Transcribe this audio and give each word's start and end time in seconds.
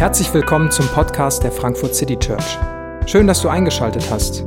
Herzlich 0.00 0.32
willkommen 0.32 0.70
zum 0.70 0.88
Podcast 0.88 1.42
der 1.42 1.52
Frankfurt 1.52 1.94
City 1.94 2.18
Church. 2.18 2.56
Schön, 3.04 3.26
dass 3.26 3.42
du 3.42 3.50
eingeschaltet 3.50 4.10
hast. 4.10 4.46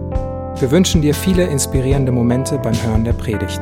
Wir 0.60 0.72
wünschen 0.72 1.04
dir 1.04 1.14
viele 1.14 1.46
inspirierende 1.46 2.12
Momente 2.12 2.58
beim 2.58 2.74
Hören 2.82 3.04
der 3.04 3.14
Predigt. 3.14 3.60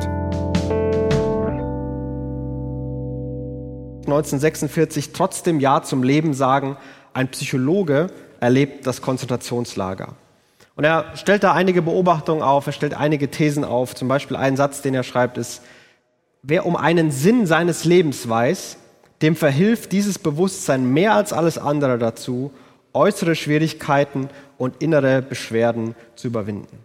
1946 4.06 5.12
trotzdem 5.12 5.60
Ja 5.60 5.82
zum 5.82 6.02
Leben 6.02 6.32
sagen, 6.32 6.78
ein 7.12 7.28
Psychologe 7.28 8.06
erlebt 8.40 8.86
das 8.86 9.02
Konzentrationslager. 9.02 10.14
Und 10.76 10.84
er 10.84 11.14
stellt 11.14 11.42
da 11.42 11.52
einige 11.52 11.82
Beobachtungen 11.82 12.40
auf, 12.40 12.66
er 12.66 12.72
stellt 12.72 12.94
einige 12.94 13.30
Thesen 13.30 13.66
auf. 13.66 13.94
Zum 13.94 14.08
Beispiel 14.08 14.38
ein 14.38 14.56
Satz, 14.56 14.80
den 14.80 14.94
er 14.94 15.02
schreibt, 15.02 15.36
ist, 15.36 15.60
wer 16.42 16.64
um 16.64 16.74
einen 16.74 17.10
Sinn 17.10 17.44
seines 17.44 17.84
Lebens 17.84 18.26
weiß, 18.26 18.78
dem 19.22 19.36
verhilft 19.36 19.92
dieses 19.92 20.18
Bewusstsein 20.18 20.92
mehr 20.92 21.14
als 21.14 21.32
alles 21.32 21.56
andere 21.56 21.98
dazu, 21.98 22.52
äußere 22.92 23.34
Schwierigkeiten 23.34 24.28
und 24.58 24.82
innere 24.82 25.22
Beschwerden 25.22 25.94
zu 26.16 26.26
überwinden. 26.26 26.78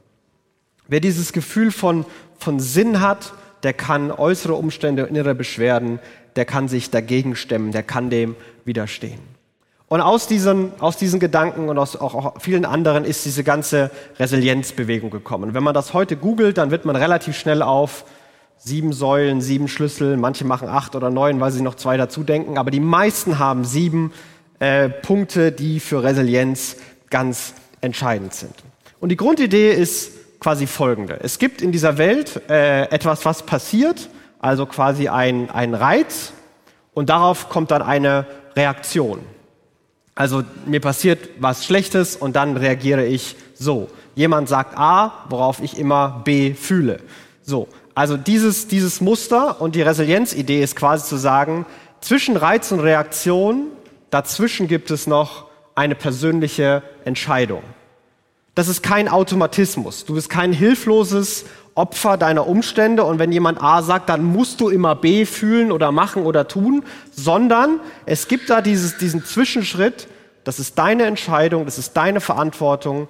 Wer 0.88 1.00
dieses 1.00 1.34
Gefühl 1.34 1.72
von, 1.72 2.06
von 2.38 2.60
Sinn 2.60 3.02
hat, 3.02 3.34
der 3.64 3.74
kann 3.74 4.12
äußere 4.12 4.54
Umstände 4.54 5.04
und 5.04 5.10
innere 5.10 5.36
Beschwerden, 5.36 6.00
der 6.36 6.46
kann 6.46 6.68
sich 6.68 6.92
dagegen 6.92 7.36
stemmen, 7.36 7.72
der 7.72 7.84
kann 7.84 8.10
dem 8.10 8.36
widerstehen. 8.64 9.20
Und 9.90 10.02
aus 10.02 10.28
diesen, 10.28 10.72
aus 10.80 10.98
diesen 10.98 11.20
Gedanken 11.20 11.70
und 11.70 11.78
aus 11.78 11.96
auch, 11.96 12.14
auch 12.14 12.42
vielen 12.42 12.66
anderen 12.66 13.06
ist 13.06 13.26
diese 13.26 13.44
ganze 13.44 13.90
Resilienzbewegung 14.20 15.10
gekommen. 15.10 15.54
Wenn 15.54 15.64
man 15.64 15.74
das 15.74 15.94
heute 15.94 16.18
googelt, 16.18 16.58
dann 16.58 16.72
wird 16.72 16.86
man 16.86 16.96
relativ 16.96 17.38
schnell 17.38 17.62
auf 17.62 18.04
sieben 18.58 18.94
Säulen, 18.94 19.42
sieben 19.42 19.68
Schlüssel, 19.68 20.18
manche 20.18 20.46
machen 20.46 20.68
acht 20.68 20.96
oder 20.96 21.10
neun, 21.10 21.40
weil 21.40 21.52
sie 21.52 21.62
noch 21.62 21.76
zwei 21.76 21.98
dazu 21.98 22.24
denken, 22.24 22.58
aber 22.58 22.72
die 22.72 22.80
meisten 22.80 23.40
haben 23.40 23.64
sieben 23.64 24.12
äh, 24.60 24.90
Punkte, 24.90 25.52
die 25.52 25.80
für 25.80 26.04
Resilienz 26.04 26.78
ganz 27.10 27.54
entscheidend 27.82 28.34
sind. 28.34 28.54
Und 29.00 29.10
die 29.10 29.18
Grundidee 29.18 29.72
ist 29.72 30.40
quasi 30.40 30.68
folgende. 30.68 31.20
Es 31.22 31.40
gibt 31.40 31.62
in 31.62 31.72
dieser 31.72 31.98
Welt 31.98 32.42
äh, 32.50 32.84
etwas, 32.90 33.26
was 33.26 33.44
passiert, 33.44 34.10
also 34.40 34.66
quasi 34.66 35.08
ein, 35.08 35.50
ein 35.50 35.74
Reiz 35.74 36.34
und 36.94 37.10
darauf 37.10 37.50
kommt 37.50 37.72
dann 37.72 37.82
eine 37.82 38.26
Reaktion. 38.56 39.20
Also 40.16 40.44
mir 40.66 40.80
passiert 40.80 41.30
was 41.40 41.66
Schlechtes 41.66 42.16
und 42.16 42.36
dann 42.36 42.58
reagiere 42.58 43.06
ich 43.06 43.36
so. 43.54 43.88
Jemand 44.16 44.50
sagt 44.50 44.76
A, 44.76 45.26
worauf 45.30 45.62
ich 45.62 45.78
immer 45.78 46.22
B 46.26 46.56
fühle. 46.56 47.02
So, 47.44 47.68
also 47.98 48.16
dieses, 48.16 48.68
dieses 48.68 49.02
Muster 49.02 49.60
und 49.60 49.74
die 49.74 49.82
Resilienzidee 49.82 50.62
ist 50.62 50.76
quasi 50.76 51.06
zu 51.06 51.18
sagen, 51.18 51.66
zwischen 52.00 52.38
Reiz 52.38 52.72
und 52.72 52.80
Reaktion, 52.80 53.70
dazwischen 54.12 54.68
gibt 54.68 54.92
es 54.92 55.08
noch 55.08 55.48
eine 55.74 55.96
persönliche 55.96 56.84
Entscheidung. 57.06 57.64
Das 58.54 58.68
ist 58.68 58.84
kein 58.84 59.10
Automatismus. 59.10 60.06
Du 60.06 60.14
bist 60.14 60.30
kein 60.30 60.54
hilfloses 60.54 61.46
Opfer 61.74 62.18
deiner 62.18 62.46
Umstände 62.46 63.04
und 63.04 63.18
wenn 63.18 63.32
jemand 63.32 63.64
A 63.64 63.82
sagt, 63.82 64.10
dann 64.10 64.24
musst 64.24 64.62
du 64.62 64.70
immer 64.70 64.94
B 64.94 65.26
fühlen 65.26 65.72
oder 65.72 65.92
machen 65.92 66.22
oder 66.22 66.48
tun, 66.48 66.84
sondern 67.10 67.80
es 68.06 68.28
gibt 68.28 68.52
da 68.52 68.62
dieses, 68.62 69.00
diesen 69.00 69.26
Zwischenschritt, 69.26 70.08
das 70.44 70.60
ist 70.60 70.78
deine 70.78 71.06
Entscheidung, 71.06 71.66
das 71.66 71.80
ist 71.80 71.98
deine 71.98 72.22
Verantwortung, 72.22 73.10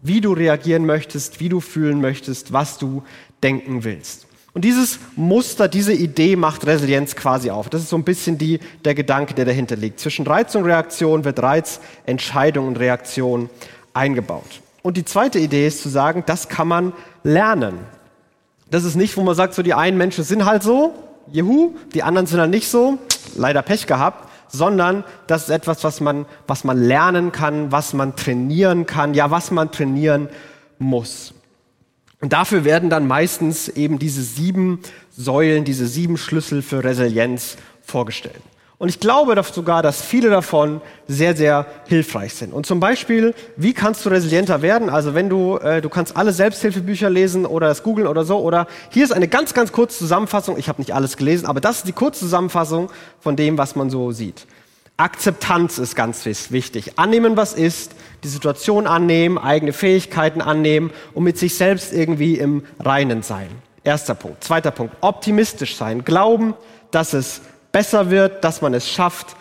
wie 0.00 0.20
du 0.20 0.32
reagieren 0.32 0.86
möchtest, 0.86 1.40
wie 1.40 1.48
du 1.48 1.58
fühlen 1.58 2.00
möchtest, 2.00 2.52
was 2.52 2.78
du 2.78 3.02
denken 3.42 3.82
willst. 3.82 4.27
Und 4.58 4.62
dieses 4.62 4.98
Muster, 5.14 5.68
diese 5.68 5.92
Idee 5.92 6.34
macht 6.34 6.66
Resilienz 6.66 7.14
quasi 7.14 7.48
auf. 7.48 7.68
Das 7.68 7.80
ist 7.80 7.90
so 7.90 7.96
ein 7.96 8.02
bisschen 8.02 8.38
die, 8.38 8.58
der 8.84 8.96
Gedanke, 8.96 9.32
der 9.32 9.44
dahinter 9.44 9.76
liegt. 9.76 10.00
Zwischen 10.00 10.26
Reiz 10.26 10.56
und 10.56 10.64
Reaktion 10.64 11.24
wird 11.24 11.40
Reiz, 11.40 11.78
Entscheidung 12.06 12.66
und 12.66 12.76
Reaktion 12.76 13.50
eingebaut. 13.94 14.60
Und 14.82 14.96
die 14.96 15.04
zweite 15.04 15.38
Idee 15.38 15.68
ist 15.68 15.80
zu 15.80 15.88
sagen, 15.88 16.24
das 16.26 16.48
kann 16.48 16.66
man 16.66 16.92
lernen. 17.22 17.78
Das 18.68 18.82
ist 18.82 18.96
nicht, 18.96 19.16
wo 19.16 19.22
man 19.22 19.36
sagt, 19.36 19.54
so 19.54 19.62
die 19.62 19.74
einen 19.74 19.96
Menschen 19.96 20.24
sind 20.24 20.44
halt 20.44 20.64
so, 20.64 20.92
juhu, 21.30 21.76
die 21.94 22.02
anderen 22.02 22.26
sind 22.26 22.40
halt 22.40 22.50
nicht 22.50 22.66
so, 22.66 22.98
leider 23.36 23.62
Pech 23.62 23.86
gehabt, 23.86 24.28
sondern 24.48 25.04
das 25.28 25.44
ist 25.44 25.50
etwas, 25.50 25.84
was 25.84 26.00
man, 26.00 26.26
was 26.48 26.64
man 26.64 26.82
lernen 26.82 27.30
kann, 27.30 27.70
was 27.70 27.92
man 27.92 28.16
trainieren 28.16 28.86
kann, 28.86 29.14
ja, 29.14 29.30
was 29.30 29.52
man 29.52 29.70
trainieren 29.70 30.28
muss. 30.80 31.32
Und 32.20 32.32
dafür 32.32 32.64
werden 32.64 32.90
dann 32.90 33.06
meistens 33.06 33.68
eben 33.68 33.98
diese 33.98 34.22
sieben 34.22 34.80
Säulen, 35.16 35.64
diese 35.64 35.86
sieben 35.86 36.16
Schlüssel 36.16 36.62
für 36.62 36.82
Resilienz 36.82 37.56
vorgestellt. 37.82 38.42
Und 38.78 38.88
ich 38.88 39.00
glaube 39.00 39.40
sogar, 39.52 39.82
dass 39.82 40.02
viele 40.02 40.30
davon 40.30 40.80
sehr, 41.08 41.36
sehr 41.36 41.66
hilfreich 41.88 42.34
sind. 42.34 42.52
Und 42.52 42.64
zum 42.64 42.78
Beispiel, 42.78 43.34
wie 43.56 43.72
kannst 43.72 44.06
du 44.06 44.08
resilienter 44.08 44.62
werden? 44.62 44.88
Also 44.88 45.14
wenn 45.14 45.28
du, 45.28 45.56
äh, 45.56 45.80
du 45.80 45.88
kannst 45.88 46.16
alle 46.16 46.32
Selbsthilfebücher 46.32 47.10
lesen 47.10 47.44
oder 47.44 47.70
es 47.70 47.82
googeln 47.82 48.06
oder 48.06 48.24
so. 48.24 48.38
Oder 48.38 48.68
hier 48.90 49.02
ist 49.02 49.12
eine 49.12 49.26
ganz, 49.26 49.52
ganz 49.52 49.72
kurze 49.72 49.98
Zusammenfassung. 49.98 50.58
Ich 50.58 50.68
habe 50.68 50.80
nicht 50.80 50.94
alles 50.94 51.16
gelesen, 51.16 51.46
aber 51.46 51.60
das 51.60 51.78
ist 51.78 51.88
die 51.88 51.92
kurze 51.92 52.20
Zusammenfassung 52.20 52.88
von 53.18 53.34
dem, 53.34 53.58
was 53.58 53.74
man 53.74 53.90
so 53.90 54.12
sieht. 54.12 54.46
Akzeptanz 54.98 55.78
ist 55.78 55.94
ganz 55.94 56.24
wichtig. 56.24 56.98
Annehmen, 56.98 57.36
was 57.36 57.54
ist, 57.54 57.92
die 58.24 58.28
Situation 58.28 58.88
annehmen, 58.88 59.38
eigene 59.38 59.72
Fähigkeiten 59.72 60.40
annehmen 60.42 60.90
und 61.14 61.22
mit 61.22 61.38
sich 61.38 61.54
selbst 61.54 61.92
irgendwie 61.92 62.34
im 62.34 62.64
Reinen 62.80 63.22
sein. 63.22 63.48
Erster 63.84 64.16
Punkt. 64.16 64.42
Zweiter 64.42 64.72
Punkt. 64.72 64.96
Optimistisch 65.00 65.76
sein. 65.76 66.04
Glauben, 66.04 66.54
dass 66.90 67.12
es 67.12 67.42
besser 67.70 68.10
wird, 68.10 68.42
dass 68.42 68.60
man 68.60 68.74
es 68.74 68.90
schafft, 68.90 69.36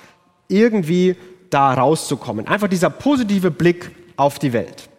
irgendwie 0.47 1.15
da 1.49 1.73
rauszukommen. 1.73 2.47
Einfach 2.47 2.67
dieser 2.67 2.91
positive 2.91 3.49
Blick 3.49 3.89
auf 4.15 4.37
die 4.37 4.53
Welt. 4.53 4.89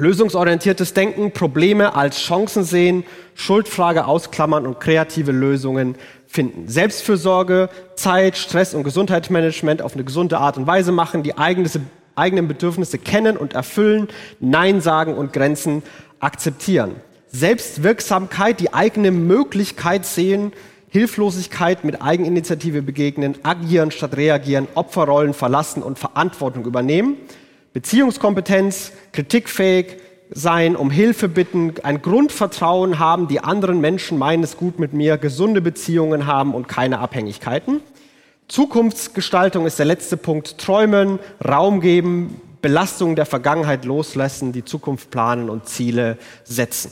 Lösungsorientiertes 0.00 0.94
Denken, 0.94 1.32
Probleme 1.32 1.94
als 1.94 2.18
Chancen 2.20 2.64
sehen, 2.64 3.04
Schuldfrage 3.34 4.06
ausklammern 4.06 4.66
und 4.66 4.80
kreative 4.80 5.32
Lösungen 5.32 5.94
finden. 6.26 6.68
Selbstfürsorge, 6.68 7.68
Zeit, 7.96 8.36
Stress 8.36 8.74
und 8.74 8.84
Gesundheitsmanagement 8.84 9.82
auf 9.82 9.94
eine 9.94 10.04
gesunde 10.04 10.38
Art 10.38 10.56
und 10.56 10.66
Weise 10.66 10.92
machen, 10.92 11.22
die 11.22 11.36
eigenen 11.36 12.48
Bedürfnisse 12.48 12.98
kennen 12.98 13.36
und 13.36 13.52
erfüllen, 13.52 14.08
Nein 14.40 14.80
sagen 14.80 15.14
und 15.14 15.32
Grenzen 15.32 15.82
akzeptieren. 16.18 16.96
Selbstwirksamkeit, 17.28 18.58
die 18.58 18.74
eigene 18.74 19.10
Möglichkeit 19.10 20.04
sehen, 20.06 20.52
Hilflosigkeit 20.88 21.84
mit 21.84 22.02
Eigeninitiative 22.02 22.82
begegnen, 22.82 23.36
agieren 23.44 23.92
statt 23.92 24.16
reagieren, 24.16 24.66
Opferrollen 24.74 25.34
verlassen 25.34 25.84
und 25.84 26.00
Verantwortung 26.00 26.64
übernehmen, 26.64 27.16
Beziehungskompetenz, 27.72 28.92
kritikfähig 29.12 29.96
sein, 30.32 30.76
um 30.76 30.90
Hilfe 30.90 31.28
bitten, 31.28 31.74
ein 31.82 32.02
Grundvertrauen 32.02 32.98
haben, 32.98 33.28
die 33.28 33.40
anderen 33.40 33.80
Menschen 33.80 34.18
meinen 34.18 34.42
es 34.42 34.56
gut 34.56 34.78
mit 34.78 34.92
mir, 34.92 35.18
gesunde 35.18 35.60
Beziehungen 35.60 36.26
haben 36.26 36.54
und 36.54 36.68
keine 36.68 36.98
Abhängigkeiten. 36.98 37.80
Zukunftsgestaltung 38.48 39.66
ist 39.66 39.78
der 39.78 39.86
letzte 39.86 40.16
Punkt. 40.16 40.58
Träumen, 40.58 41.20
Raum 41.46 41.80
geben, 41.80 42.40
Belastungen 42.62 43.16
der 43.16 43.26
Vergangenheit 43.26 43.84
loslassen, 43.84 44.52
die 44.52 44.64
Zukunft 44.64 45.10
planen 45.10 45.48
und 45.48 45.68
Ziele 45.68 46.18
setzen. 46.44 46.90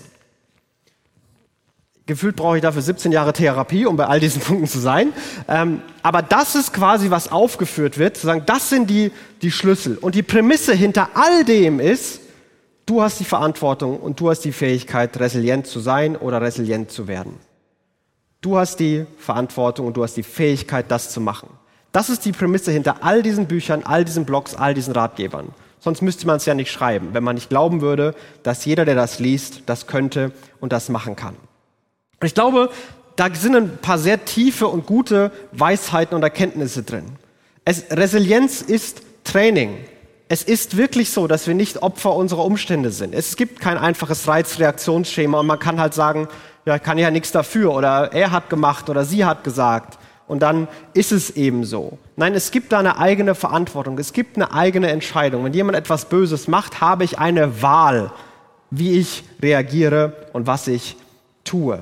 Gefühlt 2.08 2.36
brauche 2.36 2.56
ich 2.56 2.62
dafür 2.62 2.80
17 2.80 3.12
Jahre 3.12 3.34
Therapie, 3.34 3.84
um 3.84 3.96
bei 3.96 4.06
all 4.06 4.18
diesen 4.18 4.40
Punkten 4.42 4.66
zu 4.66 4.78
sein. 4.78 5.12
Ähm, 5.46 5.82
aber 6.02 6.22
das 6.22 6.54
ist 6.54 6.72
quasi, 6.72 7.10
was 7.10 7.30
aufgeführt 7.30 7.98
wird, 7.98 8.16
zu 8.16 8.26
sagen, 8.26 8.44
das 8.46 8.70
sind 8.70 8.88
die, 8.88 9.12
die 9.42 9.50
Schlüssel. 9.50 9.98
Und 9.98 10.14
die 10.14 10.22
Prämisse 10.22 10.72
hinter 10.72 11.10
all 11.12 11.44
dem 11.44 11.80
ist, 11.80 12.20
du 12.86 13.02
hast 13.02 13.20
die 13.20 13.24
Verantwortung 13.24 14.00
und 14.00 14.18
du 14.20 14.30
hast 14.30 14.40
die 14.40 14.52
Fähigkeit, 14.52 15.20
resilient 15.20 15.66
zu 15.66 15.80
sein 15.80 16.16
oder 16.16 16.40
resilient 16.40 16.90
zu 16.90 17.08
werden. 17.08 17.34
Du 18.40 18.56
hast 18.56 18.80
die 18.80 19.04
Verantwortung 19.18 19.86
und 19.86 19.98
du 19.98 20.02
hast 20.02 20.14
die 20.14 20.22
Fähigkeit, 20.22 20.86
das 20.88 21.10
zu 21.10 21.20
machen. 21.20 21.50
Das 21.92 22.08
ist 22.08 22.24
die 22.24 22.32
Prämisse 22.32 22.72
hinter 22.72 23.04
all 23.04 23.22
diesen 23.22 23.46
Büchern, 23.46 23.82
all 23.84 24.06
diesen 24.06 24.24
Blogs, 24.24 24.54
all 24.54 24.72
diesen 24.72 24.94
Ratgebern. 24.94 25.48
Sonst 25.78 26.00
müsste 26.00 26.26
man 26.26 26.36
es 26.36 26.46
ja 26.46 26.54
nicht 26.54 26.72
schreiben, 26.72 27.10
wenn 27.12 27.22
man 27.22 27.34
nicht 27.34 27.50
glauben 27.50 27.82
würde, 27.82 28.14
dass 28.42 28.64
jeder, 28.64 28.86
der 28.86 28.94
das 28.94 29.18
liest, 29.18 29.64
das 29.66 29.86
könnte 29.86 30.32
und 30.58 30.72
das 30.72 30.88
machen 30.88 31.14
kann. 31.14 31.36
Ich 32.22 32.34
glaube, 32.34 32.70
da 33.16 33.32
sind 33.32 33.56
ein 33.56 33.78
paar 33.78 33.98
sehr 33.98 34.24
tiefe 34.24 34.66
und 34.66 34.86
gute 34.86 35.30
Weisheiten 35.52 36.14
und 36.14 36.22
Erkenntnisse 36.22 36.82
drin. 36.82 37.04
Es, 37.64 37.84
Resilienz 37.90 38.62
ist 38.62 39.02
Training. 39.24 39.76
Es 40.28 40.42
ist 40.42 40.76
wirklich 40.76 41.10
so, 41.10 41.26
dass 41.26 41.46
wir 41.46 41.54
nicht 41.54 41.82
Opfer 41.82 42.14
unserer 42.14 42.44
Umstände 42.44 42.90
sind. 42.90 43.14
Es 43.14 43.36
gibt 43.36 43.60
kein 43.60 43.78
einfaches 43.78 44.28
Reizreaktionsschema 44.28 45.40
und 45.40 45.46
man 45.46 45.58
kann 45.58 45.80
halt 45.80 45.94
sagen, 45.94 46.28
ja, 46.66 46.76
ich 46.76 46.82
kann 46.82 46.98
ja 46.98 47.10
nichts 47.10 47.32
dafür 47.32 47.72
oder 47.72 48.12
er 48.12 48.30
hat 48.30 48.50
gemacht 48.50 48.90
oder 48.90 49.04
sie 49.04 49.24
hat 49.24 49.42
gesagt 49.42 49.98
und 50.26 50.40
dann 50.40 50.68
ist 50.92 51.10
es 51.10 51.30
eben 51.30 51.64
so. 51.64 51.98
Nein, 52.16 52.34
es 52.34 52.50
gibt 52.50 52.72
da 52.72 52.78
eine 52.78 52.98
eigene 52.98 53.34
Verantwortung, 53.34 53.98
es 53.98 54.12
gibt 54.12 54.36
eine 54.36 54.52
eigene 54.52 54.88
Entscheidung. 54.88 55.44
Wenn 55.44 55.54
jemand 55.54 55.76
etwas 55.76 56.04
Böses 56.04 56.46
macht, 56.46 56.80
habe 56.80 57.04
ich 57.04 57.18
eine 57.18 57.62
Wahl, 57.62 58.12
wie 58.70 58.98
ich 58.98 59.24
reagiere 59.42 60.28
und 60.34 60.46
was 60.46 60.68
ich 60.68 60.96
tue. 61.44 61.80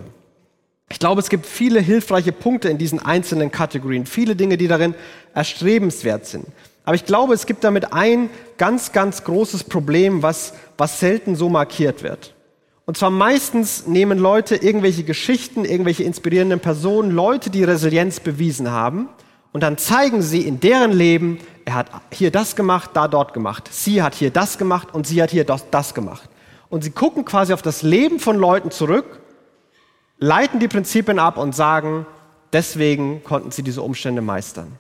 Ich 0.89 0.99
glaube, 0.99 1.21
es 1.21 1.29
gibt 1.29 1.47
viele 1.47 1.81
hilfreiche 1.81 2.33
Punkte 2.33 2.69
in 2.69 2.79
diesen 2.79 3.05
einzelnen 3.05 3.51
Kategorien, 3.51 4.07
viele 4.07 4.37
Dinge, 4.37 4.57
die 4.57 4.69
darin 4.69 4.95
erstrebenswert 5.35 6.27
sind. 6.27 6.47
Aber 6.85 6.95
ich 6.95 7.05
glaube, 7.05 7.35
es 7.35 7.47
gibt 7.47 7.65
damit 7.65 7.93
ein 7.93 8.31
ganz, 8.59 8.93
ganz 8.93 9.25
großes 9.25 9.65
Problem, 9.65 10.23
was, 10.23 10.55
was 10.79 11.01
selten 11.01 11.35
so 11.35 11.49
markiert 11.49 12.05
wird. 12.05 12.35
Und 12.85 12.97
zwar 12.97 13.11
meistens 13.11 13.89
nehmen 13.89 14.19
Leute 14.19 14.55
irgendwelche 14.55 15.03
Geschichten, 15.03 15.65
irgendwelche 15.65 16.05
inspirierenden 16.05 16.61
Personen, 16.61 17.11
Leute, 17.11 17.51
die 17.51 17.65
Resilienz 17.65 18.21
bewiesen 18.21 18.71
haben, 18.71 19.09
und 19.57 19.63
dann 19.63 19.79
zeigen 19.79 20.21
sie 20.21 20.43
in 20.43 20.61
deren 20.61 20.93
Leben, 20.93 21.39
er 21.65 21.77
hat 21.77 21.91
hier 22.13 22.31
das 22.31 22.57
gemacht, 22.57 22.91
da 22.93 23.09
dort 23.09 23.33
gemacht. 23.33 23.71
Sie 23.73 24.03
hat 24.03 24.15
hier 24.15 24.31
das 24.31 24.59
gemacht 24.59 24.93
und 24.93 25.07
sie 25.07 25.23
hat 25.23 25.31
hier 25.31 25.45
das, 25.45 25.71
das 25.71 25.95
gemacht. 25.95 26.29
Und 26.69 26.85
sie 26.85 26.91
gucken 26.91 27.25
quasi 27.25 27.55
auf 27.55 27.63
das 27.63 27.83
Leben 27.83 28.21
von 28.21 28.37
Leuten 28.37 28.71
zurück, 28.71 29.19
leiten 30.19 30.61
die 30.61 30.69
Prinzipien 30.69 31.19
ab 31.19 31.39
und 31.39 31.55
sagen, 31.55 32.07
deswegen 32.53 33.23
konnten 33.25 33.51
sie 33.51 33.63
diese 33.63 33.83
Umstände 33.83 34.23
meistern. 34.23 34.79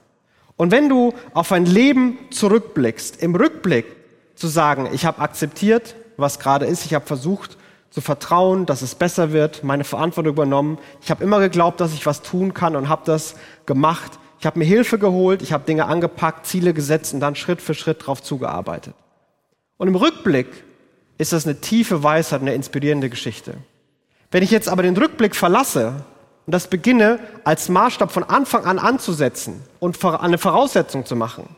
Und 0.56 0.70
wenn 0.70 0.88
du 0.88 1.12
auf 1.34 1.52
ein 1.52 1.66
Leben 1.66 2.18
zurückblickst, 2.30 3.22
im 3.22 3.34
Rückblick 3.34 3.84
zu 4.34 4.46
sagen, 4.48 4.88
ich 4.92 5.04
habe 5.04 5.20
akzeptiert, 5.20 5.94
was 6.16 6.38
gerade 6.38 6.66
ist, 6.66 6.86
ich 6.86 6.94
habe 6.94 7.06
versucht 7.06 7.58
zu 7.90 8.00
vertrauen, 8.00 8.66
dass 8.66 8.82
es 8.82 8.94
besser 8.94 9.32
wird, 9.32 9.64
meine 9.64 9.84
Verantwortung 9.84 10.32
übernommen, 10.32 10.78
ich 11.02 11.10
habe 11.10 11.22
immer 11.22 11.40
geglaubt, 11.40 11.80
dass 11.80 11.92
ich 11.92 12.06
was 12.06 12.22
tun 12.22 12.54
kann 12.54 12.76
und 12.76 12.88
habe 12.88 13.02
das 13.04 13.36
gemacht, 13.66 14.18
ich 14.38 14.46
habe 14.46 14.58
mir 14.58 14.64
Hilfe 14.64 14.98
geholt, 14.98 15.42
ich 15.42 15.52
habe 15.52 15.64
Dinge 15.64 15.86
angepackt, 15.86 16.46
Ziele 16.46 16.74
gesetzt 16.74 17.14
und 17.14 17.20
dann 17.20 17.34
Schritt 17.34 17.60
für 17.60 17.74
Schritt 17.74 18.02
darauf 18.02 18.22
zugearbeitet. 18.22 18.94
Und 19.78 19.88
im 19.88 19.96
Rückblick 19.96 20.48
ist 21.18 21.32
das 21.32 21.46
eine 21.46 21.60
tiefe 21.60 22.02
Weisheit, 22.02 22.40
eine 22.40 22.54
inspirierende 22.54 23.10
Geschichte. 23.10 23.54
Wenn 24.30 24.42
ich 24.42 24.50
jetzt 24.50 24.68
aber 24.68 24.82
den 24.82 24.96
Rückblick 24.96 25.36
verlasse 25.36 26.04
und 26.46 26.52
das 26.52 26.68
beginne 26.68 27.18
als 27.44 27.68
Maßstab 27.68 28.10
von 28.10 28.24
Anfang 28.24 28.64
an 28.64 28.78
anzusetzen 28.78 29.62
und 29.78 30.04
eine 30.04 30.38
Voraussetzung 30.38 31.06
zu 31.06 31.16
machen, 31.16 31.48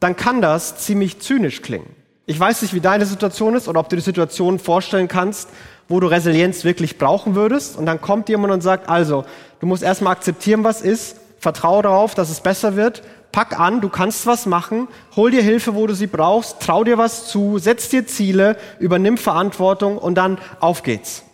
dann 0.00 0.16
kann 0.16 0.42
das 0.42 0.78
ziemlich 0.78 1.20
zynisch 1.20 1.62
klingen. 1.62 1.94
Ich 2.26 2.38
weiß 2.38 2.62
nicht, 2.62 2.74
wie 2.74 2.80
deine 2.80 3.06
Situation 3.06 3.54
ist 3.54 3.68
oder 3.68 3.78
ob 3.78 3.88
du 3.88 3.96
die 3.96 4.02
Situation 4.02 4.58
vorstellen 4.58 5.06
kannst, 5.06 5.48
wo 5.88 6.00
du 6.00 6.08
Resilienz 6.08 6.64
wirklich 6.64 6.98
brauchen 6.98 7.36
würdest. 7.36 7.76
Und 7.76 7.86
dann 7.86 8.00
kommt 8.00 8.28
jemand 8.28 8.52
und 8.52 8.62
sagt, 8.62 8.88
also, 8.88 9.24
du 9.60 9.66
musst 9.66 9.84
erstmal 9.84 10.12
akzeptieren, 10.12 10.64
was 10.64 10.82
ist, 10.82 11.18
vertraue 11.38 11.82
darauf, 11.82 12.16
dass 12.16 12.28
es 12.28 12.40
besser 12.40 12.74
wird, 12.74 13.04
pack 13.30 13.58
an, 13.60 13.80
du 13.80 13.88
kannst 13.88 14.26
was 14.26 14.46
machen, 14.46 14.88
hol 15.14 15.30
dir 15.30 15.42
Hilfe, 15.42 15.76
wo 15.76 15.86
du 15.86 15.94
sie 15.94 16.08
brauchst, 16.08 16.60
trau 16.60 16.82
dir 16.82 16.98
was 16.98 17.28
zu, 17.28 17.58
setz 17.58 17.88
dir 17.90 18.06
Ziele, 18.06 18.56
übernimm 18.80 19.18
Verantwortung 19.18 19.96
und 19.98 20.16
dann 20.16 20.38
auf 20.58 20.82
geht's. 20.82 21.25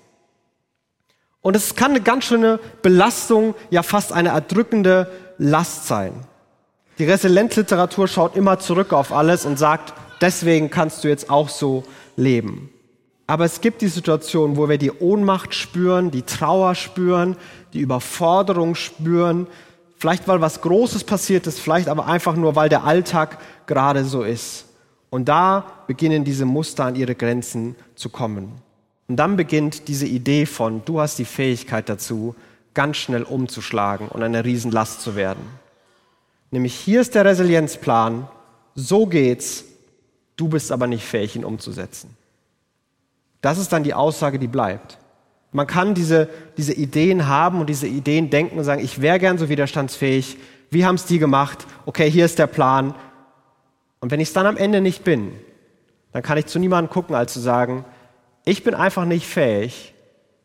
Und 1.43 1.57
es 1.57 1.75
kann 1.75 1.91
eine 1.91 2.01
ganz 2.01 2.25
schöne 2.25 2.61
Belastung, 2.83 3.55
ja 3.71 3.83
fast 3.83 4.13
eine 4.13 4.31
erdrückende 4.31 5.11
Last 5.39 5.87
sein. 5.87 6.13
Die 6.99 7.05
Resilienzliteratur 7.05 8.07
schaut 8.07 8.37
immer 8.37 8.59
zurück 8.61 8.93
auf 8.93 9.13
alles 9.13 9.45
und 9.45 9.59
sagt, 9.59 9.93
deswegen 10.21 10.71
kannst 10.71 11.03
du 11.03 11.09
jetzt 11.09 11.31
auch 11.31 11.49
so 11.49 11.83
leben. 12.17 12.71
Aber 13.27 13.45
es 13.45 13.61
gibt 13.61 13.83
die 13.83 13.89
Situation, 13.89 14.57
wo 14.57 14.69
wir 14.69 14.79
die 14.79 14.93
Ohnmacht 14.93 15.55
spüren, 15.55 16.11
die 16.11 16.23
Trauer 16.23 16.75
spüren, 16.75 17.37
die 17.73 17.81
Überforderung 17.81 18.75
spüren, 18.75 19.47
vielleicht 19.97 20.29
weil 20.29 20.41
was 20.41 20.61
Großes 20.61 21.05
passiert 21.05 21.47
ist, 21.47 21.59
vielleicht 21.59 21.89
aber 21.89 22.07
einfach 22.07 22.37
nur, 22.37 22.55
weil 22.57 22.69
der 22.69 22.85
Alltag 22.85 23.39
gerade 23.67 24.05
so 24.05 24.23
ist. 24.23 24.67
Und 25.11 25.29
da 25.29 25.65
beginnen 25.87 26.25
diese 26.25 26.45
Muster 26.45 26.85
an 26.85 26.97
ihre 26.97 27.15
Grenzen 27.15 27.77
zu 27.95 28.11
kommen. 28.11 28.53
Und 29.09 29.17
dann 29.17 29.37
beginnt 29.37 29.89
diese 29.89 30.07
Idee 30.07 30.47
von, 30.47 30.85
du 30.85 31.01
hast 31.01 31.19
die 31.19 31.25
Fähigkeit 31.25 31.89
dazu, 31.89 32.35
ganz 32.75 32.97
schnell 32.97 33.23
umzuschlagen 33.23 34.09
und 34.09 34.23
eine 34.23 34.45
Riesenlast 34.45 35.03
zu 35.03 35.17
werden. 35.17 35.43
Nämlich 36.51 36.75
hier 36.75 37.01
ist 37.01 37.15
der 37.15 37.25
Resilienzplan, 37.25 38.29
so 38.75 39.07
geht's, 39.07 39.65
du 40.37 40.49
bist 40.49 40.73
aber 40.73 40.87
nicht 40.87 41.05
fähig, 41.05 41.37
ihn 41.37 41.45
umzusetzen. 41.45 42.17
Das 43.41 43.59
ist 43.59 43.73
dann 43.73 43.83
die 43.83 43.95
Aussage, 43.95 44.39
die 44.39 44.47
bleibt. 44.47 44.99
Man 45.51 45.67
kann 45.67 45.95
diese, 45.95 46.29
diese 46.57 46.73
Ideen 46.73 47.27
haben 47.27 47.61
und 47.61 47.69
diese 47.69 47.87
Ideen 47.87 48.31
denken 48.31 48.59
und 48.59 48.65
sagen, 48.65 48.83
ich 48.83 49.03
wäre 49.03 49.19
gern 49.19 49.37
so 49.37 49.49
widerstandsfähig, 49.49 50.39
wie 50.71 50.87
haben 50.87 50.95
es 50.95 51.05
die 51.05 51.19
gemacht? 51.19 51.67
Okay, 51.85 52.11
hier 52.11 52.25
ist 52.25 52.39
der 52.39 52.47
Plan. 52.47 52.95
Und 54.01 54.11
wenn 54.11 54.21
ich 54.21 54.29
es 54.29 54.35
dann 54.35 54.47
am 54.47 54.57
Ende 54.57 54.81
nicht 54.81 55.05
bin, 55.05 55.33
dann 56.13 56.23
kann 56.23 56.39
ich 56.39 56.47
zu 56.47 56.59
niemandem 56.59 56.91
gucken, 56.91 57.15
als 57.15 57.35
zu 57.35 57.41
sagen, 57.41 57.85
ich 58.45 58.65
bin 58.65 58.75
einfach 58.75 59.05
nicht 59.05 59.27
fähig. 59.27 59.95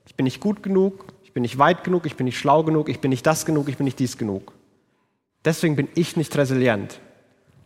Ich 0.06 0.16
bin 0.16 0.24
nicht 0.24 0.40
gut 0.40 0.64
genug, 0.64 1.06
ich 1.24 1.34
bin 1.34 1.42
nicht 1.42 1.58
weit 1.58 1.84
genug, 1.84 2.06
ich 2.06 2.16
bin 2.16 2.26
nicht 2.26 2.40
schlau 2.40 2.64
genug, 2.64 2.90
ich 2.90 3.02
bin 3.02 3.10
nicht 3.10 3.26
das 3.26 3.46
genug, 3.46 3.70
ich 3.70 3.78
bin 3.78 3.84
nicht 3.86 4.00
dies 4.00 4.18
genug. 4.18 4.54
Deswegen 5.46 5.76
bin 5.76 5.90
ich 5.96 6.18
nicht 6.18 6.36
resilient. 6.38 7.00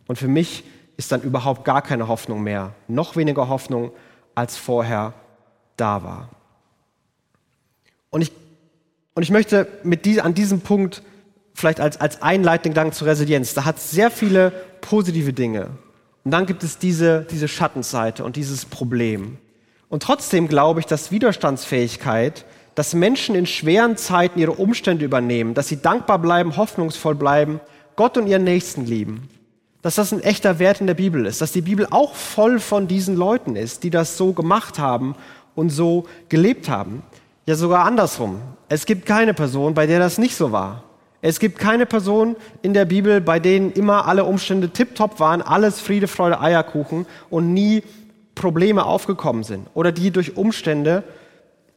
Und 0.06 0.16
für 0.16 0.28
mich 0.28 0.64
ist 0.96 1.12
dann 1.12 1.22
überhaupt 1.22 1.64
gar 1.64 1.82
keine 1.82 2.08
Hoffnung 2.08 2.42
mehr. 2.42 2.74
Noch 2.88 3.16
weniger 3.16 3.48
Hoffnung, 3.48 3.92
als 4.34 4.56
vorher 4.56 5.14
da 5.76 6.02
war. 6.02 6.30
Und 8.10 8.22
ich, 8.22 8.32
und 9.14 9.22
ich 9.22 9.30
möchte 9.30 9.68
mit 9.82 10.04
die, 10.04 10.20
an 10.20 10.34
diesem 10.34 10.60
Punkt 10.60 11.02
vielleicht 11.54 11.80
als, 11.80 12.00
als 12.00 12.22
einleitenden 12.22 12.72
Gedanken 12.72 12.92
zur 12.92 13.08
Resilienz, 13.08 13.54
da 13.54 13.64
hat 13.64 13.76
es 13.76 13.90
sehr 13.90 14.10
viele 14.10 14.50
positive 14.80 15.32
Dinge. 15.32 15.70
Und 16.24 16.30
dann 16.30 16.46
gibt 16.46 16.62
es 16.62 16.78
diese, 16.78 17.26
diese 17.30 17.48
Schattenseite 17.48 18.24
und 18.24 18.36
dieses 18.36 18.64
Problem. 18.64 19.38
Und 19.92 20.02
trotzdem 20.02 20.48
glaube 20.48 20.80
ich, 20.80 20.86
dass 20.86 21.10
Widerstandsfähigkeit, 21.10 22.46
dass 22.74 22.94
Menschen 22.94 23.34
in 23.34 23.44
schweren 23.44 23.98
Zeiten 23.98 24.38
ihre 24.38 24.52
Umstände 24.52 25.04
übernehmen, 25.04 25.52
dass 25.52 25.68
sie 25.68 25.82
dankbar 25.82 26.18
bleiben, 26.18 26.56
hoffnungsvoll 26.56 27.14
bleiben, 27.14 27.60
Gott 27.94 28.16
und 28.16 28.26
ihren 28.26 28.44
Nächsten 28.44 28.86
lieben, 28.86 29.28
dass 29.82 29.96
das 29.96 30.10
ein 30.10 30.22
echter 30.22 30.58
Wert 30.58 30.80
in 30.80 30.86
der 30.86 30.94
Bibel 30.94 31.26
ist, 31.26 31.42
dass 31.42 31.52
die 31.52 31.60
Bibel 31.60 31.86
auch 31.90 32.14
voll 32.14 32.58
von 32.58 32.88
diesen 32.88 33.16
Leuten 33.16 33.54
ist, 33.54 33.84
die 33.84 33.90
das 33.90 34.16
so 34.16 34.32
gemacht 34.32 34.78
haben 34.78 35.14
und 35.54 35.68
so 35.68 36.06
gelebt 36.30 36.70
haben. 36.70 37.02
Ja, 37.44 37.54
sogar 37.54 37.84
andersrum. 37.84 38.40
Es 38.70 38.86
gibt 38.86 39.04
keine 39.04 39.34
Person, 39.34 39.74
bei 39.74 39.86
der 39.86 39.98
das 39.98 40.16
nicht 40.16 40.36
so 40.36 40.52
war. 40.52 40.84
Es 41.20 41.38
gibt 41.38 41.58
keine 41.58 41.84
Person 41.84 42.34
in 42.62 42.72
der 42.72 42.86
Bibel, 42.86 43.20
bei 43.20 43.40
denen 43.40 43.72
immer 43.72 44.08
alle 44.08 44.24
Umstände 44.24 44.70
tiptop 44.70 45.20
waren, 45.20 45.42
alles 45.42 45.80
Friede, 45.80 46.08
Freude, 46.08 46.40
Eierkuchen 46.40 47.04
und 47.28 47.52
nie 47.52 47.82
Probleme 48.34 48.84
aufgekommen 48.84 49.44
sind 49.44 49.68
oder 49.74 49.92
die 49.92 50.10
durch 50.10 50.36
Umstände 50.36 51.04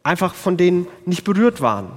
einfach 0.04 0.34
von 0.34 0.58
denen 0.58 0.88
nicht 1.06 1.24
berührt 1.24 1.62
waren. 1.62 1.92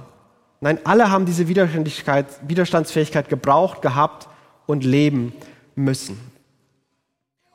Nein, 0.61 0.79
alle 0.83 1.09
haben 1.09 1.25
diese 1.25 1.47
Widerstandsfähigkeit 1.47 3.29
gebraucht, 3.29 3.81
gehabt 3.81 4.27
und 4.65 4.83
leben 4.83 5.33
müssen. 5.75 6.19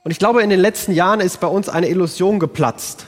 Und 0.04 0.10
ich 0.10 0.18
glaube, 0.18 0.42
in 0.42 0.50
den 0.50 0.60
letzten 0.60 0.92
Jahren 0.92 1.20
ist 1.20 1.40
bei 1.40 1.46
uns 1.46 1.68
eine 1.68 1.88
Illusion 1.88 2.38
geplatzt, 2.38 3.06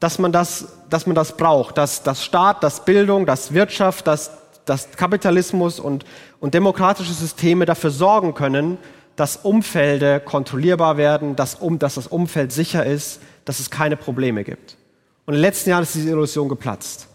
dass 0.00 0.18
man 0.18 0.32
das, 0.32 0.68
dass 0.90 1.06
man 1.06 1.14
das 1.14 1.36
braucht, 1.36 1.78
dass 1.78 2.02
das 2.02 2.24
Staat, 2.24 2.62
dass 2.62 2.84
Bildung, 2.84 3.26
dass 3.26 3.52
Wirtschaft, 3.52 4.06
dass, 4.06 4.30
dass 4.64 4.90
Kapitalismus 4.92 5.80
und, 5.80 6.04
und 6.40 6.54
demokratische 6.54 7.12
Systeme 7.12 7.64
dafür 7.64 7.90
sorgen 7.90 8.34
können, 8.34 8.78
dass 9.16 9.36
Umfelde 9.38 10.20
kontrollierbar 10.20 10.96
werden, 10.96 11.36
dass, 11.36 11.56
um, 11.56 11.78
dass 11.78 11.94
das 11.94 12.06
Umfeld 12.06 12.52
sicher 12.52 12.84
ist, 12.84 13.20
dass 13.44 13.60
es 13.60 13.70
keine 13.70 13.96
Probleme 13.96 14.44
gibt. 14.44 14.76
Und 15.24 15.34
in 15.34 15.38
den 15.38 15.42
letzten 15.42 15.70
Jahren 15.70 15.82
ist 15.82 15.94
diese 15.94 16.10
Illusion 16.10 16.48
geplatzt. 16.48 17.08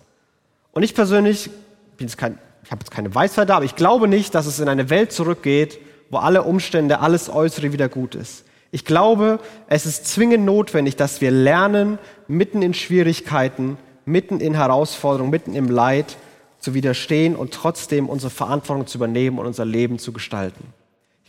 Und 0.74 0.84
ich 0.84 0.96
persönlich, 0.96 1.50
bin 1.98 2.08
jetzt 2.08 2.18
kein, 2.18 2.38
ich 2.64 2.72
habe 2.72 2.82
jetzt 2.82 2.92
keine 2.92 3.14
Weisheit 3.14 3.50
da, 3.50 3.58
aber 3.58 3.66
ich 3.66 3.76
glaube 3.76 4.08
nicht, 4.08 4.36
dass 4.36 4.46
es 4.46 4.60
in 4.60 4.68
eine 4.68 4.90
Welt 4.90 5.12
zurückgeht, 5.12 5.80
wo 6.10 6.18
alle 6.18 6.44
Umstände, 6.44 7.00
alles 7.00 7.30
Äußere 7.30 7.72
wieder 7.72 7.88
gut 7.88 8.16
ist. 8.16 8.44
Ich 8.72 8.86
glaube, 8.86 9.40
es 9.68 9.86
ist 9.86 10.08
zwingend 10.08 10.46
notwendig, 10.46 10.96
dass 10.96 11.22
wir 11.22 11.32
lernen, 11.32 12.00
mitten 12.28 12.62
in 12.62 12.74
Schwierigkeiten, 12.74 13.78
mitten 14.06 14.40
in 14.40 14.54
Herausforderungen, 14.54 15.30
mitten 15.30 15.56
im 15.56 15.70
Leid 15.70 16.18
zu 16.60 16.74
widerstehen 16.74 17.36
und 17.36 17.54
trotzdem 17.54 18.08
unsere 18.08 18.30
Verantwortung 18.30 18.88
zu 18.88 18.98
übernehmen 18.98 19.40
und 19.40 19.46
unser 19.46 19.66
Leben 19.66 20.00
zu 20.00 20.14
gestalten. 20.14 20.74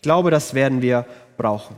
Ich 0.02 0.04
glaube, 0.04 0.32
das 0.32 0.52
werden 0.52 0.82
wir 0.82 1.06
brauchen. 1.36 1.76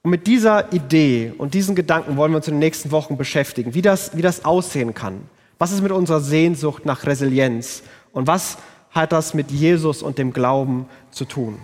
Und 0.00 0.10
mit 0.10 0.26
dieser 0.26 0.72
Idee 0.72 1.34
und 1.36 1.52
diesen 1.52 1.74
Gedanken 1.74 2.16
wollen 2.16 2.32
wir 2.32 2.38
uns 2.38 2.48
in 2.48 2.54
den 2.54 2.60
nächsten 2.60 2.92
Wochen 2.92 3.18
beschäftigen, 3.18 3.74
wie 3.74 3.82
das, 3.82 4.16
wie 4.16 4.22
das 4.22 4.46
aussehen 4.46 4.94
kann. 4.94 5.28
Was 5.58 5.70
ist 5.70 5.82
mit 5.82 5.92
unserer 5.92 6.20
Sehnsucht 6.20 6.86
nach 6.86 7.04
Resilienz? 7.04 7.82
Und 8.14 8.26
was 8.26 8.56
hat 8.90 9.12
das 9.12 9.34
mit 9.34 9.50
Jesus 9.50 10.02
und 10.02 10.16
dem 10.16 10.32
Glauben 10.32 10.86
zu 11.10 11.26
tun? 11.26 11.58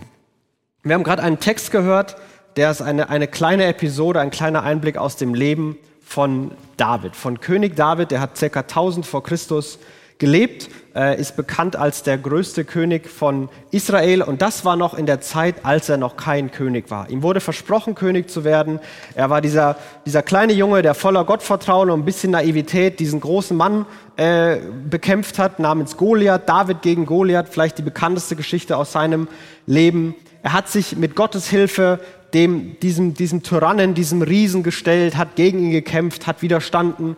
Wir 0.82 0.94
haben 0.94 1.04
gerade 1.04 1.22
einen 1.22 1.40
Text 1.40 1.70
gehört, 1.70 2.16
der 2.56 2.70
ist 2.70 2.82
eine, 2.82 3.08
eine 3.08 3.26
kleine 3.26 3.64
Episode, 3.64 4.20
ein 4.20 4.30
kleiner 4.30 4.64
Einblick 4.64 4.98
aus 4.98 5.16
dem 5.16 5.32
Leben 5.32 5.78
von 6.02 6.50
David, 6.76 7.16
von 7.16 7.40
König 7.40 7.76
David, 7.76 8.10
der 8.10 8.20
hat 8.20 8.36
circa 8.36 8.60
1000 8.60 9.06
vor 9.06 9.22
Christus 9.22 9.78
gelebt, 10.22 10.70
äh, 10.94 11.20
ist 11.20 11.34
bekannt 11.34 11.74
als 11.74 12.04
der 12.04 12.16
größte 12.16 12.64
König 12.64 13.08
von 13.08 13.48
Israel 13.72 14.22
und 14.22 14.40
das 14.40 14.64
war 14.64 14.76
noch 14.76 14.94
in 14.94 15.04
der 15.04 15.20
Zeit, 15.20 15.56
als 15.64 15.88
er 15.88 15.96
noch 15.96 16.16
kein 16.16 16.52
König 16.52 16.92
war. 16.92 17.10
Ihm 17.10 17.24
wurde 17.24 17.40
versprochen, 17.40 17.96
König 17.96 18.30
zu 18.30 18.44
werden. 18.44 18.78
Er 19.16 19.30
war 19.30 19.40
dieser, 19.40 19.76
dieser 20.06 20.22
kleine 20.22 20.52
Junge, 20.52 20.82
der 20.82 20.94
voller 20.94 21.24
Gottvertrauen 21.24 21.90
und 21.90 22.02
ein 22.02 22.04
bisschen 22.04 22.30
Naivität 22.30 23.00
diesen 23.00 23.18
großen 23.18 23.56
Mann 23.56 23.84
äh, 24.16 24.58
bekämpft 24.88 25.40
hat, 25.40 25.58
namens 25.58 25.96
Goliath, 25.96 26.48
David 26.48 26.82
gegen 26.82 27.04
Goliath, 27.04 27.48
vielleicht 27.50 27.78
die 27.78 27.82
bekannteste 27.82 28.36
Geschichte 28.36 28.76
aus 28.76 28.92
seinem 28.92 29.26
Leben. 29.66 30.14
Er 30.44 30.52
hat 30.52 30.68
sich 30.68 30.96
mit 30.96 31.16
Gottes 31.16 31.48
Hilfe 31.48 31.98
dem, 32.32 32.78
diesem, 32.78 33.14
diesem 33.14 33.42
Tyrannen, 33.42 33.94
diesem 33.94 34.22
Riesen 34.22 34.62
gestellt, 34.62 35.16
hat 35.16 35.34
gegen 35.34 35.58
ihn 35.64 35.72
gekämpft, 35.72 36.28
hat 36.28 36.42
widerstanden. 36.42 37.16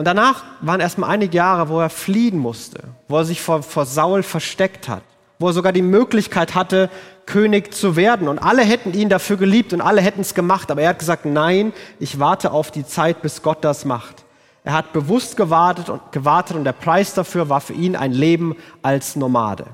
Und 0.00 0.06
danach 0.06 0.44
waren 0.62 0.80
erstmal 0.80 1.10
einige 1.10 1.36
Jahre, 1.36 1.68
wo 1.68 1.78
er 1.78 1.90
fliehen 1.90 2.38
musste, 2.38 2.84
wo 3.06 3.18
er 3.18 3.26
sich 3.26 3.42
vor, 3.42 3.62
vor 3.62 3.84
Saul 3.84 4.22
versteckt 4.22 4.88
hat, 4.88 5.02
wo 5.38 5.48
er 5.48 5.52
sogar 5.52 5.74
die 5.74 5.82
Möglichkeit 5.82 6.54
hatte, 6.54 6.88
König 7.26 7.74
zu 7.74 7.96
werden. 7.96 8.26
Und 8.26 8.38
alle 8.38 8.62
hätten 8.62 8.94
ihn 8.94 9.10
dafür 9.10 9.36
geliebt 9.36 9.74
und 9.74 9.82
alle 9.82 10.00
hätten 10.00 10.22
es 10.22 10.32
gemacht. 10.32 10.70
Aber 10.70 10.80
er 10.80 10.88
hat 10.88 11.00
gesagt, 11.00 11.26
nein, 11.26 11.74
ich 11.98 12.18
warte 12.18 12.52
auf 12.52 12.70
die 12.70 12.86
Zeit, 12.86 13.20
bis 13.20 13.42
Gott 13.42 13.58
das 13.60 13.84
macht. 13.84 14.24
Er 14.64 14.72
hat 14.72 14.94
bewusst 14.94 15.36
gewartet 15.36 15.90
und 15.90 16.00
gewartet 16.12 16.56
und 16.56 16.64
der 16.64 16.72
Preis 16.72 17.12
dafür 17.12 17.50
war 17.50 17.60
für 17.60 17.74
ihn 17.74 17.94
ein 17.94 18.12
Leben 18.12 18.56
als 18.80 19.16
Nomade. 19.16 19.66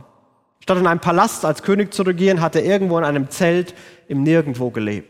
Statt 0.58 0.78
in 0.78 0.88
einem 0.88 0.98
Palast 0.98 1.44
als 1.44 1.62
König 1.62 1.94
zu 1.94 2.02
regieren, 2.02 2.40
hat 2.40 2.56
er 2.56 2.64
irgendwo 2.64 2.98
in 2.98 3.04
einem 3.04 3.30
Zelt 3.30 3.76
im 4.08 4.24
Nirgendwo 4.24 4.70
gelebt. 4.70 5.08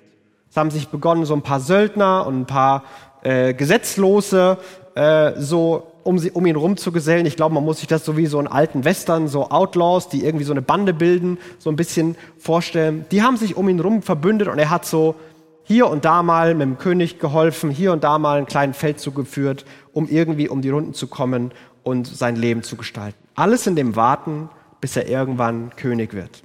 Es 0.50 0.58
haben 0.58 0.70
sich 0.70 0.88
begonnen, 0.88 1.24
so 1.24 1.32
ein 1.32 1.40
paar 1.40 1.60
Söldner 1.60 2.26
und 2.26 2.40
ein 2.40 2.46
paar 2.46 2.84
äh, 3.22 3.54
Gesetzlose 3.54 4.58
äh, 4.96 5.40
so 5.40 5.84
um, 6.02 6.18
sie, 6.18 6.32
um 6.32 6.44
ihn 6.46 6.56
rumzugesellen. 6.56 7.26
Ich 7.26 7.36
glaube, 7.36 7.54
man 7.54 7.64
muss 7.64 7.78
sich 7.78 7.86
das 7.86 8.04
so 8.04 8.16
wie 8.16 8.26
so 8.26 8.38
einen 8.38 8.48
alten 8.48 8.84
Western, 8.84 9.28
so 9.28 9.50
Outlaws, 9.50 10.08
die 10.08 10.24
irgendwie 10.24 10.44
so 10.44 10.52
eine 10.52 10.62
Bande 10.62 10.92
bilden, 10.92 11.38
so 11.58 11.70
ein 11.70 11.76
bisschen 11.76 12.16
vorstellen. 12.38 13.04
Die 13.12 13.22
haben 13.22 13.36
sich 13.36 13.56
um 13.56 13.68
ihn 13.68 13.80
rum 13.80 14.02
verbündet 14.02 14.48
und 14.48 14.58
er 14.58 14.70
hat 14.70 14.84
so 14.84 15.14
hier 15.62 15.88
und 15.88 16.04
da 16.04 16.22
mal 16.22 16.54
mit 16.54 16.66
dem 16.66 16.78
König 16.78 17.18
geholfen, 17.18 17.70
hier 17.70 17.92
und 17.92 18.04
da 18.04 18.18
mal 18.18 18.38
einen 18.38 18.46
kleinen 18.46 18.74
Feldzug 18.74 19.14
geführt, 19.14 19.64
um 19.92 20.08
irgendwie 20.08 20.48
um 20.48 20.62
die 20.62 20.70
Runden 20.70 20.94
zu 20.94 21.06
kommen 21.08 21.52
und 21.82 22.06
sein 22.06 22.36
Leben 22.36 22.62
zu 22.62 22.76
gestalten. 22.76 23.18
Alles 23.34 23.66
in 23.66 23.76
dem 23.76 23.96
Warten 23.96 24.48
bis 24.80 24.96
er 24.96 25.08
irgendwann 25.08 25.74
König 25.76 26.14
wird. 26.14 26.42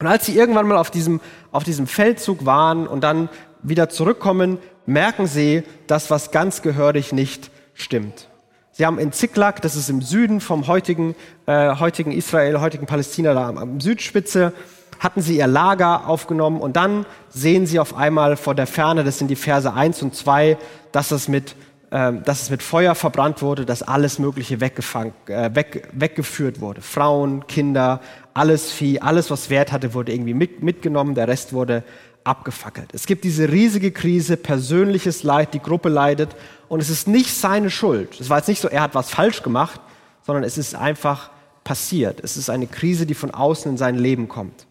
Und 0.00 0.06
als 0.06 0.26
sie 0.26 0.36
irgendwann 0.36 0.66
mal 0.66 0.76
auf 0.76 0.90
diesem, 0.90 1.20
auf 1.52 1.64
diesem 1.64 1.86
Feldzug 1.86 2.44
waren 2.44 2.86
und 2.86 3.02
dann 3.02 3.28
wieder 3.62 3.88
zurückkommen, 3.88 4.58
merken 4.86 5.26
sie, 5.26 5.62
dass 5.86 6.10
was 6.10 6.30
ganz 6.30 6.62
gehörig 6.62 7.12
nicht 7.12 7.50
stimmt. 7.74 8.28
Sie 8.72 8.84
haben 8.84 8.98
in 8.98 9.12
Ziklag, 9.12 9.62
das 9.62 9.76
ist 9.76 9.88
im 9.88 10.02
Süden 10.02 10.40
vom 10.40 10.66
heutigen, 10.66 11.14
äh, 11.46 11.76
heutigen 11.76 12.10
Israel, 12.10 12.60
heutigen 12.60 12.86
Palästina, 12.86 13.34
da 13.34 13.48
am, 13.48 13.58
am 13.58 13.80
Südspitze, 13.80 14.52
hatten 14.98 15.20
sie 15.20 15.38
ihr 15.38 15.46
Lager 15.46 16.08
aufgenommen 16.08 16.60
und 16.60 16.76
dann 16.76 17.06
sehen 17.28 17.66
sie 17.66 17.78
auf 17.78 17.96
einmal 17.96 18.36
vor 18.36 18.54
der 18.54 18.66
Ferne, 18.66 19.04
das 19.04 19.18
sind 19.18 19.28
die 19.28 19.36
Verse 19.36 19.72
1 19.72 20.02
und 20.02 20.14
2, 20.14 20.56
dass 20.92 21.10
es 21.10 21.28
mit 21.28 21.54
ähm, 21.94 22.24
dass 22.24 22.42
es 22.42 22.50
mit 22.50 22.60
Feuer 22.60 22.96
verbrannt 22.96 23.40
wurde, 23.40 23.64
dass 23.64 23.84
alles 23.84 24.18
Mögliche 24.18 24.60
weggefangen, 24.60 25.12
äh, 25.28 25.54
weg, 25.54 25.88
weggeführt 25.92 26.60
wurde. 26.60 26.80
Frauen, 26.80 27.46
Kinder, 27.46 28.00
alles 28.34 28.72
Vieh, 28.72 29.00
alles, 29.00 29.30
was 29.30 29.48
Wert 29.48 29.72
hatte, 29.72 29.94
wurde 29.94 30.12
irgendwie 30.12 30.34
mit, 30.34 30.62
mitgenommen, 30.62 31.14
der 31.14 31.28
Rest 31.28 31.52
wurde 31.52 31.84
abgefackelt. 32.24 32.90
Es 32.92 33.06
gibt 33.06 33.24
diese 33.24 33.50
riesige 33.50 33.92
Krise, 33.92 34.36
persönliches 34.36 35.22
Leid, 35.22 35.54
die 35.54 35.60
Gruppe 35.60 35.88
leidet 35.88 36.34
und 36.68 36.80
es 36.80 36.90
ist 36.90 37.06
nicht 37.06 37.32
seine 37.32 37.70
Schuld. 37.70 38.20
Es 38.20 38.30
war 38.30 38.38
jetzt 38.38 38.48
nicht 38.48 38.60
so, 38.60 38.68
er 38.68 38.82
hat 38.82 38.94
was 38.94 39.10
falsch 39.10 39.42
gemacht, 39.42 39.80
sondern 40.22 40.42
es 40.42 40.58
ist 40.58 40.74
einfach 40.74 41.30
passiert. 41.62 42.20
Es 42.22 42.36
ist 42.36 42.50
eine 42.50 42.66
Krise, 42.66 43.06
die 43.06 43.14
von 43.14 43.30
außen 43.30 43.72
in 43.72 43.78
sein 43.78 43.96
Leben 43.96 44.28
kommt. 44.28 44.66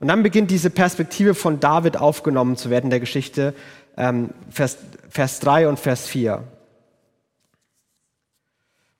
Und 0.00 0.08
dann 0.08 0.22
beginnt 0.22 0.50
diese 0.50 0.70
Perspektive 0.70 1.34
von 1.34 1.60
David 1.60 1.96
aufgenommen 1.96 2.56
zu 2.56 2.70
werden 2.70 2.86
in 2.86 2.90
der 2.90 3.00
Geschichte, 3.00 3.54
ähm, 3.96 4.30
Vers, 4.50 4.78
Vers 5.08 5.40
3 5.40 5.68
und 5.68 5.78
Vers 5.78 6.06
4. 6.06 6.42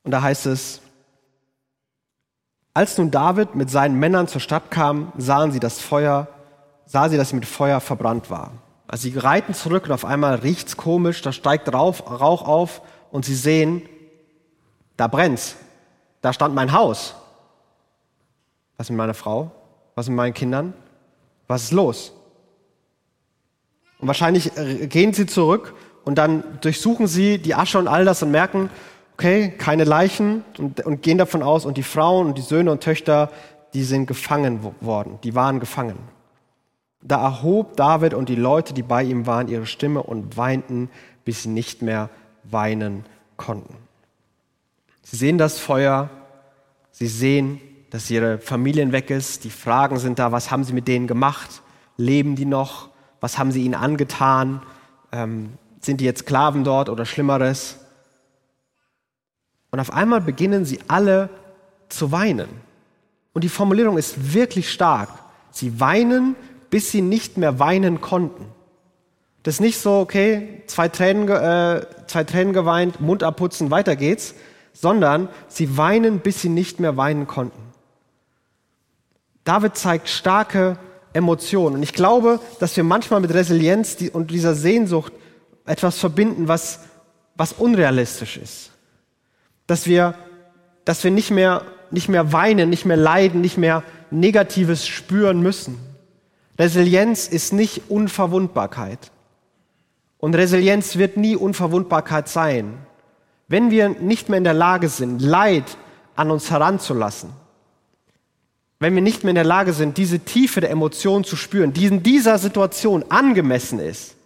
Und 0.03 0.11
da 0.11 0.23
heißt 0.23 0.47
es, 0.47 0.81
als 2.75 2.99
nun 2.99 3.11
David 3.11 3.55
mit 3.55 3.71
seinen 3.71 3.99
Männern 3.99 4.29
zur 4.29 4.41
Stadt 4.41 4.71
kam, 4.71 5.13
sahen 5.17 5.53
sie 5.53 5.61
das 5.61 5.81
Feuer, 5.81 6.29
sah 6.87 7.09
sie, 7.09 7.17
dass 7.17 7.31
sie 7.31 7.37
mit 7.37 7.47
Feuer 7.47 7.81
verbrannt 7.81 8.31
war. 8.31 8.53
Also 8.87 9.09
sie 9.09 9.17
reiten 9.17 9.55
zurück 9.55 9.87
und 9.87 9.93
auf 9.93 10.05
einmal 10.05 10.37
riecht's 10.37 10.77
komisch, 10.77 11.23
da 11.23 11.33
steigt 11.33 11.73
Rauch, 11.73 12.01
Rauch 12.21 12.47
auf 12.47 12.83
und 13.11 13.25
sie 13.25 13.35
sehen, 13.35 13.83
da 14.97 15.07
brennt's. 15.07 15.57
Da 16.21 16.33
stand 16.33 16.55
mein 16.55 16.73
Haus. 16.73 17.15
Was 18.77 18.91
mit 18.91 18.99
meiner 18.99 19.15
Frau? 19.15 19.51
Was 19.95 20.09
mit 20.09 20.17
meinen 20.17 20.35
Kindern? 20.35 20.75
Was 21.49 21.65
ist 21.65 21.73
los? 21.73 22.13
Und 23.99 24.09
wahrscheinlich 24.09 24.57
äh, 24.57 24.87
gehen 24.87 25.13
sie 25.13 25.27
zurück 25.27 25.75
und 26.05 26.17
dann 26.17 26.45
durchsuchen 26.61 27.07
sie 27.07 27.39
die 27.39 27.55
Asche 27.55 27.79
und 27.79 27.89
all 27.89 28.05
das 28.05 28.23
und 28.23 28.31
merken, 28.31 28.71
okay, 29.21 29.51
keine 29.51 29.85
Leichen 29.85 30.45
und, 30.57 30.81
und 30.87 31.03
gehen 31.03 31.19
davon 31.19 31.43
aus, 31.43 31.67
und 31.67 31.77
die 31.77 31.83
Frauen 31.83 32.29
und 32.29 32.39
die 32.39 32.43
Söhne 32.43 32.73
und 32.73 32.83
Töchter, 32.83 33.31
die 33.75 33.85
sind 33.85 34.07
gefangen 34.07 34.61
worden, 34.81 35.19
die 35.23 35.35
waren 35.35 35.61
gefangen. 35.61 35.99
Da 37.03 37.23
erhob 37.23 37.77
David 37.77 38.15
und 38.15 38.31
die 38.31 38.35
Leute, 38.35 38.73
die 38.73 38.83
bei 38.83 39.03
ihm 39.03 39.27
waren, 39.27 39.49
ihre 39.49 39.67
Stimme 39.67 40.03
und 40.03 40.39
weinten, 40.39 40.89
bis 41.27 41.43
sie 41.43 41.51
nicht 41.51 41.83
mehr 41.83 42.09
weinen 42.45 43.05
konnten. 43.37 43.75
Sie 45.03 45.17
sehen 45.17 45.37
das 45.37 45.59
Feuer, 45.59 46.09
sie 46.91 47.07
sehen, 47.07 47.61
dass 47.91 48.11
ihre 48.11 48.39
Familien 48.39 48.91
weg 48.93 49.11
ist, 49.11 49.45
die 49.45 49.51
Fragen 49.51 49.99
sind 49.99 50.19
da, 50.19 50.33
was 50.33 50.51
haben 50.51 50.65
sie 50.65 50.73
mit 50.73 50.89
denen 50.89 51.07
gemacht, 51.07 51.61
leben 51.99 52.37
die 52.37 52.47
noch, 52.47 52.89
was 53.21 53.37
haben 53.37 53.53
sie 53.53 53.65
ihnen 53.67 53.75
angetan, 53.75 54.63
ähm, 55.13 55.51
sind 55.83 56.01
die 56.01 56.07
jetzt 56.07 56.21
Sklaven 56.21 56.65
dort 56.65 56.89
oder 56.89 57.05
Schlimmeres? 57.05 57.80
Und 59.71 59.81
auf 59.81 59.93
einmal 59.93 60.21
beginnen 60.21 60.65
sie 60.65 60.81
alle 60.89 61.29
zu 61.89 62.13
weinen. 62.13 62.49
Und 63.33 63.45
die 63.45 63.49
Formulierung 63.49 63.99
ist 63.99 64.35
wirklich 64.35 64.71
stark. 64.71 65.11
Sie 65.51 65.81
weinen, 65.81 66.37
bis 66.71 66.91
sie 66.91 67.03
nicht 67.03 67.37
mehr 67.37 67.59
weinen 67.59 68.01
konnten. 68.01 68.47
Das 69.43 69.55
ist 69.55 69.61
nicht 69.61 69.79
so, 69.79 70.01
okay, 70.01 70.63
zwei 70.67 70.89
Tränen, 70.89 71.29
äh, 71.29 71.87
zwei 72.07 72.25
Tränen 72.25 72.53
geweint, 72.53 73.01
Mund 73.01 73.23
abputzen, 73.23 73.71
weiter 73.71 73.97
geht's, 73.97 74.35
sondern 74.73 75.29
sie 75.49 75.77
weinen, 75.77 76.21
bis 76.21 76.43
sie 76.43 76.49
nicht 76.49 76.79
mehr 76.81 76.97
weinen 76.97 77.27
konnten. 77.27 77.61
David 79.45 79.77
zeigt 79.77 80.09
starke 80.09 80.79
Emotionen. 81.13 81.77
Und 81.77 81.83
ich 81.83 81.95
glaube, 81.95 82.41
dass 82.61 82.77
wir 82.77 82.85
manchmal 82.85 83.21
mit 83.21 83.33
Resilienz 83.33 83.97
und 84.13 84.31
dieser 84.31 84.55
Sehnsucht 84.55 85.13
etwas 85.65 85.99
verbinden, 85.99 86.47
was, 86.47 86.81
was 87.35 87.53
unrealistisch 87.53 88.37
ist. 88.37 88.71
Dass 89.71 89.87
wir, 89.87 90.15
dass 90.85 91.05
wir 91.05 91.13
nicht, 91.13 91.31
mehr, 91.31 91.63
nicht 91.93 92.09
mehr 92.09 92.33
weinen, 92.33 92.71
nicht 92.71 92.87
mehr 92.87 92.97
leiden, 92.97 93.41
nicht 93.41 93.57
mehr 93.57 93.85
Negatives 94.11 94.85
spüren 94.85 95.41
müssen. 95.41 95.79
Resilienz 96.59 97.29
ist 97.29 97.53
nicht 97.53 97.83
Unverwundbarkeit. 97.89 99.13
Und 100.19 100.35
Resilienz 100.35 100.97
wird 100.97 101.17
nie 101.17 101.37
Unverwundbarkeit 101.37 102.29
sein. 102.29 102.79
Wenn 103.47 103.71
wir 103.71 103.91
nicht 103.91 104.29
mehr 104.29 104.39
in 104.39 104.45
der 104.45 104.55
Lage 104.55 104.89
sind, 104.89 105.23
Leid 105.23 105.77
an 106.17 106.33
uns 106.33 106.51
heranzulassen, 106.51 107.31
wenn 108.81 108.97
wir 108.97 109.03
nicht 109.03 109.23
mehr 109.23 109.31
in 109.31 109.37
der 109.37 109.45
Lage 109.45 109.73
sind, 109.73 109.99
diese 109.99 110.19
Tiefe 110.19 110.61
der 110.61 110.71
Emotionen 110.71 111.23
zu 111.23 111.37
spüren, 111.37 111.73
die 111.73 111.87
in 111.87 112.03
dieser 112.03 112.39
Situation 112.39 113.05
angemessen 113.09 113.79
ist, 113.79 114.17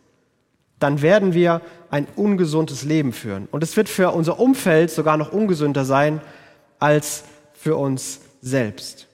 dann 0.85 1.01
werden 1.01 1.33
wir 1.33 1.63
ein 1.91 2.07
ungesundes 2.15 2.85
Leben 2.85 3.15
führen. 3.15 3.49
Und 3.51 3.63
es 3.63 3.75
wird 3.75 3.89
für 3.89 4.11
unser 4.11 4.39
Umfeld 4.39 4.91
sogar 4.91 5.17
noch 5.17 5.33
ungesünder 5.33 5.87
sein 5.87 6.21
als 6.79 7.25
für 7.55 7.77
uns 7.77 8.21
selbst. 8.43 9.07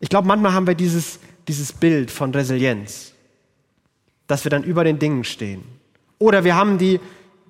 Ich 0.00 0.08
glaube, 0.08 0.26
manchmal 0.26 0.54
haben 0.54 0.66
wir 0.66 0.74
dieses, 0.74 1.20
dieses 1.48 1.74
Bild 1.74 2.10
von 2.10 2.32
Resilienz, 2.32 3.12
dass 4.26 4.44
wir 4.44 4.50
dann 4.50 4.64
über 4.64 4.84
den 4.84 4.98
Dingen 4.98 5.24
stehen. 5.24 5.62
Oder 6.18 6.44
wir 6.44 6.56
haben 6.56 6.78
die, 6.78 6.98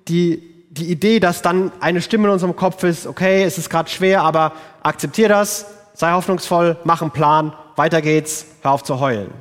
die, 0.09 0.43
die 0.69 0.91
Idee, 0.91 1.21
dass 1.21 1.41
dann 1.41 1.71
eine 1.79 2.01
Stimme 2.01 2.27
in 2.27 2.33
unserem 2.33 2.57
Kopf 2.57 2.83
ist, 2.83 3.07
okay, 3.07 3.43
es 3.43 3.57
ist 3.57 3.69
gerade 3.69 3.89
schwer, 3.89 4.23
aber 4.23 4.51
akzeptier 4.81 5.29
das, 5.29 5.67
sei 5.93 6.11
hoffnungsvoll, 6.11 6.75
mach 6.83 7.01
einen 7.01 7.11
Plan, 7.11 7.53
weiter 7.77 8.01
geht's, 8.01 8.45
hör 8.61 8.71
auf 8.71 8.83
zu 8.83 8.99
heulen. 8.99 9.31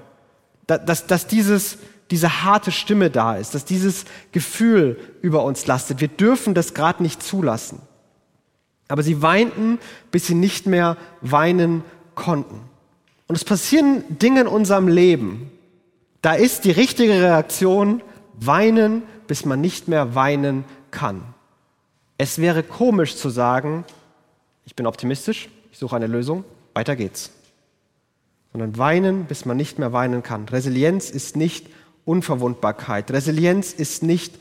Dass, 0.69 1.09
dass 1.09 1.27
dieses, 1.27 1.79
diese 2.13 2.45
harte 2.45 2.71
Stimme 2.71 3.11
da 3.11 3.37
ist, 3.37 3.55
dass 3.55 3.65
dieses 3.65 4.05
Gefühl 4.33 5.01
über 5.23 5.45
uns 5.45 5.67
lastet. 5.67 6.03
Wir 6.03 6.09
dürfen 6.09 6.53
das 6.53 6.75
gerade 6.75 7.03
nicht 7.03 7.23
zulassen. 7.23 7.81
Aber 8.87 9.03
sie 9.03 9.23
weinten, 9.23 9.79
bis 10.11 10.27
sie 10.27 10.35
nicht 10.35 10.67
mehr 10.67 10.99
weinen 11.23 11.83
konnten. 12.15 12.61
Und 13.29 13.37
es 13.37 13.45
passieren 13.45 14.05
Dinge 14.11 14.43
in 14.43 14.47
unserem 14.47 14.89
Leben. 14.89 15.51
Da 16.21 16.35
ist 16.35 16.67
die 16.67 16.71
richtige 16.71 17.15
Reaktion 17.15 18.03
weinen, 18.35 19.05
bis 19.27 19.47
man 19.47 19.63
nicht 19.63 19.89
mehr 19.89 20.15
weinen 20.15 20.65
kann. 20.91 21.23
Es 22.19 22.39
wäre 22.39 22.63
komisch 22.63 23.17
zu 23.17 23.31
sagen, 23.31 23.87
ich 24.67 24.77
bin 24.77 24.87
optimistisch, 24.87 25.49
ich 25.71 25.79
suche 25.79 25.97
eine 25.97 26.09
Lösung, 26.09 26.45
weiter 26.75 26.95
geht's. 26.95 27.31
Sondern 28.53 28.77
weinen, 28.77 29.25
bis 29.25 29.47
man 29.47 29.57
nicht 29.57 29.79
mehr 29.79 29.95
weinen 29.95 30.23
kann. 30.23 30.47
Resilienz 30.47 31.09
ist 31.09 31.37
nicht 31.37 31.69
Unverwundbarkeit. 32.05 33.11
Resilienz 33.11 33.73
ist 33.73 34.03
nicht 34.03 34.35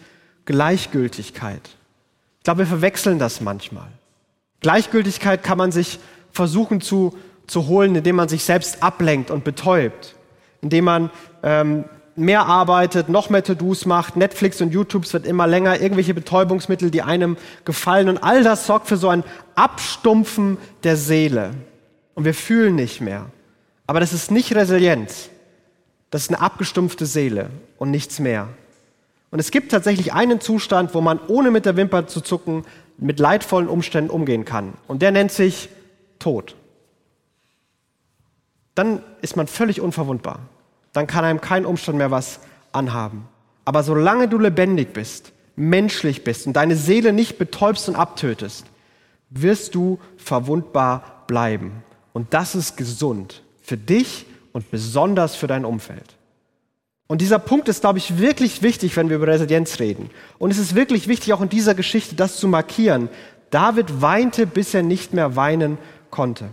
Gleichgültigkeit. 0.45 1.61
Ich 2.39 2.43
glaube, 2.43 2.59
wir 2.59 2.67
verwechseln 2.67 3.19
das 3.19 3.41
manchmal. 3.41 3.87
Gleichgültigkeit 4.61 5.43
kann 5.43 5.57
man 5.57 5.71
sich 5.71 5.99
versuchen 6.31 6.81
zu, 6.81 7.17
zu 7.47 7.67
holen, 7.67 7.95
indem 7.95 8.15
man 8.15 8.29
sich 8.29 8.43
selbst 8.43 8.81
ablenkt 8.81 9.31
und 9.31 9.43
betäubt. 9.43 10.15
indem 10.61 10.85
man 10.85 11.09
ähm, 11.43 11.85
mehr 12.15 12.45
arbeitet, 12.45 13.09
noch 13.09 13.29
mehr 13.29 13.43
To-Dos 13.43 13.85
macht, 13.85 14.15
Netflix 14.15 14.61
und 14.61 14.71
YouTube 14.71 15.11
wird 15.11 15.25
immer 15.25 15.47
länger, 15.47 15.81
irgendwelche 15.81 16.13
Betäubungsmittel, 16.13 16.91
die 16.91 17.01
einem 17.01 17.37
gefallen 17.65 18.09
und 18.09 18.23
all 18.23 18.43
das 18.43 18.67
sorgt 18.67 18.87
für 18.87 18.97
so 18.97 19.09
ein 19.09 19.23
Abstumpfen 19.55 20.57
der 20.83 20.97
Seele. 20.97 21.51
Und 22.13 22.25
wir 22.25 22.33
fühlen 22.33 22.75
nicht 22.75 23.01
mehr. 23.01 23.25
Aber 23.87 23.99
das 23.99 24.13
ist 24.13 24.31
nicht 24.31 24.53
Resilienz. 24.55 25.29
Das 26.11 26.23
ist 26.23 26.29
eine 26.29 26.41
abgestumpfte 26.41 27.05
Seele 27.05 27.49
und 27.79 27.89
nichts 27.89 28.19
mehr. 28.19 28.47
Und 29.31 29.39
es 29.39 29.49
gibt 29.49 29.71
tatsächlich 29.71 30.13
einen 30.13 30.39
Zustand, 30.39 30.93
wo 30.93 31.01
man 31.01 31.19
ohne 31.27 31.51
mit 31.51 31.65
der 31.65 31.77
Wimper 31.77 32.05
zu 32.05 32.21
zucken 32.21 32.65
mit 32.97 33.19
leidvollen 33.19 33.67
Umständen 33.67 34.11
umgehen 34.11 34.45
kann. 34.45 34.73
Und 34.87 35.01
der 35.01 35.11
nennt 35.11 35.31
sich 35.31 35.69
Tod. 36.19 36.55
Dann 38.75 39.01
ist 39.21 39.35
man 39.35 39.47
völlig 39.47 39.81
unverwundbar 39.81 40.41
dann 40.93 41.07
kann 41.07 41.25
einem 41.25 41.41
kein 41.41 41.65
Umstand 41.65 41.97
mehr 41.97 42.11
was 42.11 42.39
anhaben. 42.71 43.27
Aber 43.65 43.83
solange 43.83 44.27
du 44.27 44.37
lebendig 44.37 44.93
bist, 44.93 45.31
menschlich 45.55 46.23
bist 46.23 46.47
und 46.47 46.53
deine 46.53 46.75
Seele 46.75 47.13
nicht 47.13 47.37
betäubst 47.37 47.87
und 47.87 47.95
abtötest, 47.95 48.65
wirst 49.29 49.75
du 49.75 49.99
verwundbar 50.17 51.23
bleiben. 51.27 51.83
Und 52.13 52.33
das 52.33 52.55
ist 52.55 52.75
gesund 52.75 53.43
für 53.61 53.77
dich 53.77 54.25
und 54.53 54.69
besonders 54.71 55.35
für 55.35 55.47
dein 55.47 55.65
Umfeld. 55.65 56.15
Und 57.07 57.19
dieser 57.19 57.39
Punkt 57.39 57.67
ist, 57.67 57.81
glaube 57.81 57.97
ich, 57.97 58.19
wirklich 58.19 58.61
wichtig, 58.61 58.95
wenn 58.95 59.09
wir 59.09 59.17
über 59.17 59.27
Resilienz 59.27 59.79
reden. 59.79 60.09
Und 60.39 60.51
es 60.51 60.57
ist 60.57 60.75
wirklich 60.75 61.09
wichtig, 61.09 61.33
auch 61.33 61.41
in 61.41 61.49
dieser 61.49 61.75
Geschichte 61.75 62.15
das 62.15 62.37
zu 62.37 62.47
markieren. 62.47 63.09
David 63.49 64.01
weinte, 64.01 64.47
bis 64.47 64.73
er 64.73 64.81
nicht 64.81 65.13
mehr 65.13 65.35
weinen 65.35 65.77
konnte. 66.09 66.45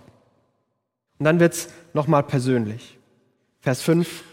Und 1.19 1.25
dann 1.25 1.39
wird 1.39 1.55
es 1.55 1.69
nochmal 1.95 2.25
persönlich. 2.25 2.99
Vers 3.61 3.83
5. 3.83 4.25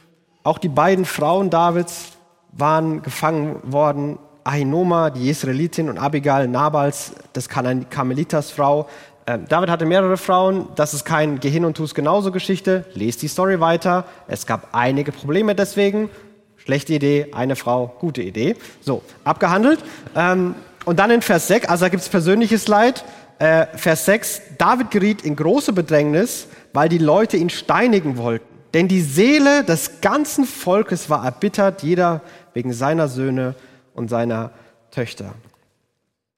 Auch 0.43 0.57
die 0.57 0.69
beiden 0.69 1.05
Frauen 1.05 1.50
Davids 1.50 2.13
waren 2.51 3.01
gefangen 3.01 3.60
worden. 3.63 4.17
Ahinoma, 4.43 5.10
die 5.10 5.25
Jesraelitin, 5.25 5.89
und 5.89 5.98
Abigail, 5.98 6.48
Nabals, 6.48 7.13
das 7.34 7.50
Karmelitas 7.50 8.51
Frau. 8.51 8.88
Ähm, 9.27 9.46
David 9.48 9.70
hatte 9.70 9.86
mehrere 9.86 10.17
Frauen. 10.17 10.67
Das 10.75 10.94
ist 10.94 11.03
kein 11.03 11.39
Gehirn 11.39 11.65
und 11.65 11.75
Tus 11.77 11.96
genauso 11.96 12.32
Geschichte. 12.32 12.86
Lest 12.94 13.22
die 13.22 13.27
Story 13.27 13.60
weiter. 13.60 14.05
Es 14.27 14.46
gab 14.46 14.70
einige 14.74 15.12
Probleme 15.12 15.55
deswegen. 15.55 16.10
Schlechte 16.58 16.94
Idee, 16.94 17.27
eine 17.34 17.55
Frau, 17.55 17.96
gute 18.00 18.22
Idee. 18.22 18.55
So, 18.82 19.01
abgehandelt. 19.24 19.79
Ähm, 20.15 20.55
und 20.86 21.00
dann 21.00 21.10
in 21.10 21.22
Vers 21.22 21.48
6, 21.48 21.67
also 21.67 21.86
da 21.86 21.89
gibt 21.89 22.03
es 22.03 22.10
persönliches 22.10 22.67
Leid. 22.67 23.03
Äh, 23.39 23.65
Vers 23.75 24.05
6, 24.05 24.41
David 24.58 24.91
geriet 24.91 25.24
in 25.24 25.36
große 25.36 25.74
Bedrängnis, 25.74 26.48
weil 26.74 26.89
die 26.89 27.00
Leute 27.00 27.38
ihn 27.38 27.50
steinigen 27.50 28.17
wollten. 28.17 28.46
Denn 28.74 28.88
die 28.88 29.01
Seele 29.01 29.63
des 29.63 30.01
ganzen 30.01 30.46
Volkes 30.46 31.10
war 31.10 31.25
erbittert, 31.25 31.82
jeder 31.82 32.22
wegen 32.53 32.74
seiner 32.74 33.08
Söhne 33.08 33.55
und 33.94 34.10
seiner 34.10 34.51
Töchter. 34.91 35.34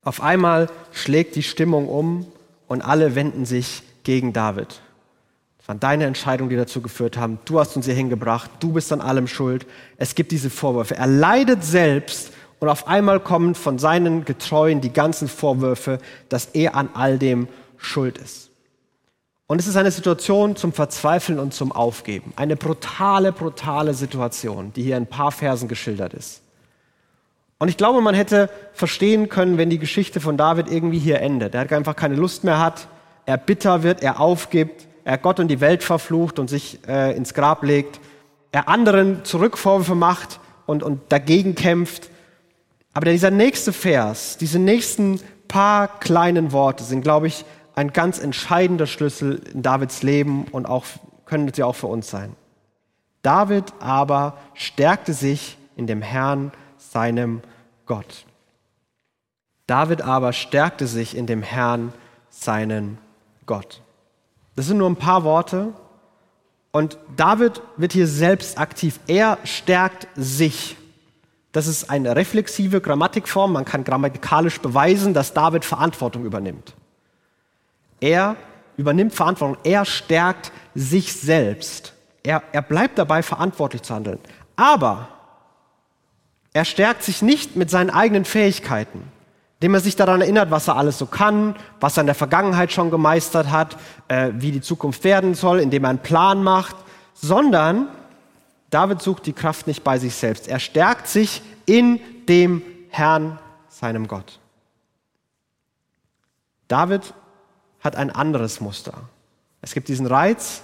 Auf 0.04 0.22
einmal 0.22 0.70
schlägt 0.92 1.36
die 1.36 1.44
Stimmung 1.44 1.90
um 1.90 2.28
und 2.68 2.82
alle 2.82 3.16
wenden 3.16 3.46
sich 3.46 3.84
gegen 4.04 4.34
David. 4.34 4.82
Das 5.58 5.68
waren 5.68 5.80
deine 5.80 6.06
Entscheidungen, 6.06 6.50
die 6.50 6.56
dazu 6.56 6.82
geführt 6.82 7.18
haben. 7.18 7.40
Du 7.46 7.60
hast 7.60 7.76
uns 7.76 7.86
hier 7.86 7.96
hingebracht. 7.96 8.50
Du 8.60 8.74
bist 8.74 8.92
an 8.94 9.02
allem 9.02 9.28
schuld. 9.28 9.66
Es 9.98 10.16
gibt 10.16 10.32
diese 10.32 10.50
Vorwürfe. 10.50 10.96
Er 10.96 11.08
leidet 11.08 11.64
selbst 11.64 12.32
und 12.60 12.70
auf 12.70 12.88
einmal 12.88 13.20
kommen 13.20 13.54
von 13.54 13.78
seinen 13.78 14.26
Getreuen 14.26 14.82
die 14.82 14.94
ganzen 14.94 15.28
Vorwürfe, 15.28 16.00
dass 16.30 16.46
er 16.48 16.76
an 16.76 16.90
all 16.94 17.20
dem 17.20 17.48
schuld 17.78 18.18
ist. 18.18 18.50
Und 19.48 19.60
es 19.60 19.68
ist 19.68 19.78
eine 19.78 19.92
Situation 19.92 20.56
zum 20.56 20.74
Verzweifeln 20.74 21.40
und 21.40 21.54
zum 21.54 21.72
Aufgeben. 21.72 22.34
Eine 22.36 22.58
brutale, 22.58 23.32
brutale 23.32 23.94
Situation, 23.94 24.74
die 24.74 24.84
hier 24.84 24.98
in 24.98 25.04
ein 25.04 25.08
paar 25.08 25.32
Versen 25.32 25.70
geschildert 25.70 26.14
ist. 26.14 26.42
Und 27.60 27.70
ich 27.70 27.78
glaube, 27.78 28.02
man 28.02 28.14
hätte 28.14 28.50
verstehen 28.74 29.30
können, 29.30 29.58
wenn 29.58 29.70
die 29.70 29.80
Geschichte 29.80 30.22
von 30.22 30.38
David 30.38 30.70
irgendwie 30.70 31.00
hier 31.00 31.22
endet. 31.22 31.56
Er 31.56 31.72
einfach 31.72 31.96
keine 31.96 32.16
Lust 32.16 32.44
mehr 32.44 32.60
hat, 32.60 32.88
er 33.26 33.38
bitter 33.38 33.84
wird, 33.84 34.04
er 34.04 34.20
aufgibt, 34.20 34.88
er 35.04 35.18
Gott 35.18 35.40
und 35.40 35.48
die 35.48 35.60
Welt 35.60 35.84
verflucht 35.84 36.38
und 36.38 36.50
sich 36.50 36.80
äh, 36.88 37.16
ins 37.16 37.34
Grab 37.34 37.64
legt, 37.64 38.00
er 38.52 38.70
anderen 38.70 39.26
Zurückvorwürfe 39.26 39.96
macht 39.96 40.40
und, 40.66 40.84
und 40.84 41.02
dagegen 41.10 41.56
kämpft. 41.56 42.10
Aber 42.94 43.12
dieser 43.12 43.32
nächste 43.32 43.74
Vers, 43.74 44.38
diese 44.38 44.60
nächsten 44.60 45.20
paar 45.48 46.00
kleinen 46.00 46.52
Worte 46.52 46.84
sind, 46.84 47.02
glaube 47.02 47.28
ich, 47.28 47.46
ein 47.76 47.94
ganz 47.94 48.20
entscheidender 48.20 48.88
Schlüssel 48.88 49.42
in 49.54 49.62
Davids 49.62 50.04
Leben 50.04 50.46
und 50.52 50.66
auch 50.66 50.86
können 51.26 51.52
sie 51.54 51.64
auch 51.64 51.76
für 51.76 51.88
uns 51.88 52.10
sein. 52.10 52.36
David 53.22 53.66
aber 53.80 54.38
stärkte 54.54 55.14
sich 55.14 55.58
in 55.76 55.86
dem 55.86 56.02
Herrn, 56.02 56.52
seinem 56.92 57.42
Gott. 57.86 58.26
David 59.68 60.02
aber 60.02 60.34
stärkte 60.34 60.88
sich 60.88 61.16
in 61.16 61.26
dem 61.26 61.44
Herrn, 61.44 61.94
seinen 62.30 62.98
Gott. 63.46 63.82
Das 64.56 64.68
sind 64.68 64.78
nur 64.78 64.90
ein 64.90 64.96
paar 64.96 65.24
Worte. 65.24 65.74
Und 66.72 66.98
David 67.16 67.62
wird 67.76 67.94
hier 67.94 68.08
selbst 68.08 68.60
aktiv. 68.60 69.00
Er 69.08 69.38
stärkt 69.44 70.08
sich. 70.16 70.78
Das 71.52 71.68
ist 71.68 71.90
eine 71.90 72.16
reflexive 72.16 72.82
Grammatikform. 72.82 73.54
Man 73.54 73.66
kann 73.66 73.84
grammatikalisch 73.84 74.60
beweisen, 74.62 75.14
dass 75.14 75.34
David 75.34 75.66
Verantwortung 75.66 76.26
übernimmt. 76.26 76.76
Er 78.00 78.36
übernimmt 78.78 79.14
Verantwortung, 79.14 79.58
er 79.64 79.86
stärkt 79.86 80.52
sich 80.76 81.14
selbst. 81.14 81.94
Er, 82.24 82.44
er 82.52 82.62
bleibt 82.62 82.98
dabei, 83.00 83.24
verantwortlich 83.24 83.82
zu 83.82 83.96
handeln. 83.96 84.20
Aber 84.56 85.08
er 86.54 86.66
stärkt 86.66 87.04
sich 87.04 87.22
nicht 87.22 87.56
mit 87.56 87.70
seinen 87.70 87.90
eigenen 87.90 88.26
Fähigkeiten, 88.26 89.04
indem 89.60 89.76
er 89.76 89.80
sich 89.80 89.96
daran 89.96 90.22
erinnert, 90.22 90.52
was 90.52 90.68
er 90.68 90.76
alles 90.76 90.98
so 90.98 91.06
kann, 91.06 91.56
was 91.80 91.98
er 91.98 92.02
in 92.02 92.08
der 92.08 92.16
Vergangenheit 92.16 92.72
schon 92.72 92.92
gemeistert 92.92 93.52
hat, 93.52 93.78
äh, 94.08 94.32
wie 94.36 94.52
die 94.52 94.62
Zukunft 94.62 95.04
werden 95.04 95.36
soll, 95.36 95.60
indem 95.60 95.84
er 95.84 95.92
einen 95.92 96.00
Plan 96.00 96.44
macht, 96.44 96.76
sondern 97.14 97.88
David 98.70 99.02
sucht 99.02 99.26
die 99.26 99.34
Kraft 99.34 99.68
nicht 99.68 99.84
bei 99.84 99.98
sich 99.98 100.16
selbst. 100.16 100.48
Er 100.48 100.60
stärkt 100.60 101.08
sich 101.08 101.42
in 101.66 102.00
dem 102.28 102.62
Herrn, 102.90 103.40
seinem 103.70 104.08
Gott. 104.08 104.40
David 106.68 107.14
hat 107.80 107.96
ein 107.96 108.10
anderes 108.10 108.60
Muster. 108.60 108.94
Es 109.62 109.74
gibt 109.74 109.88
diesen 109.88 110.06
Reiz 110.06 110.64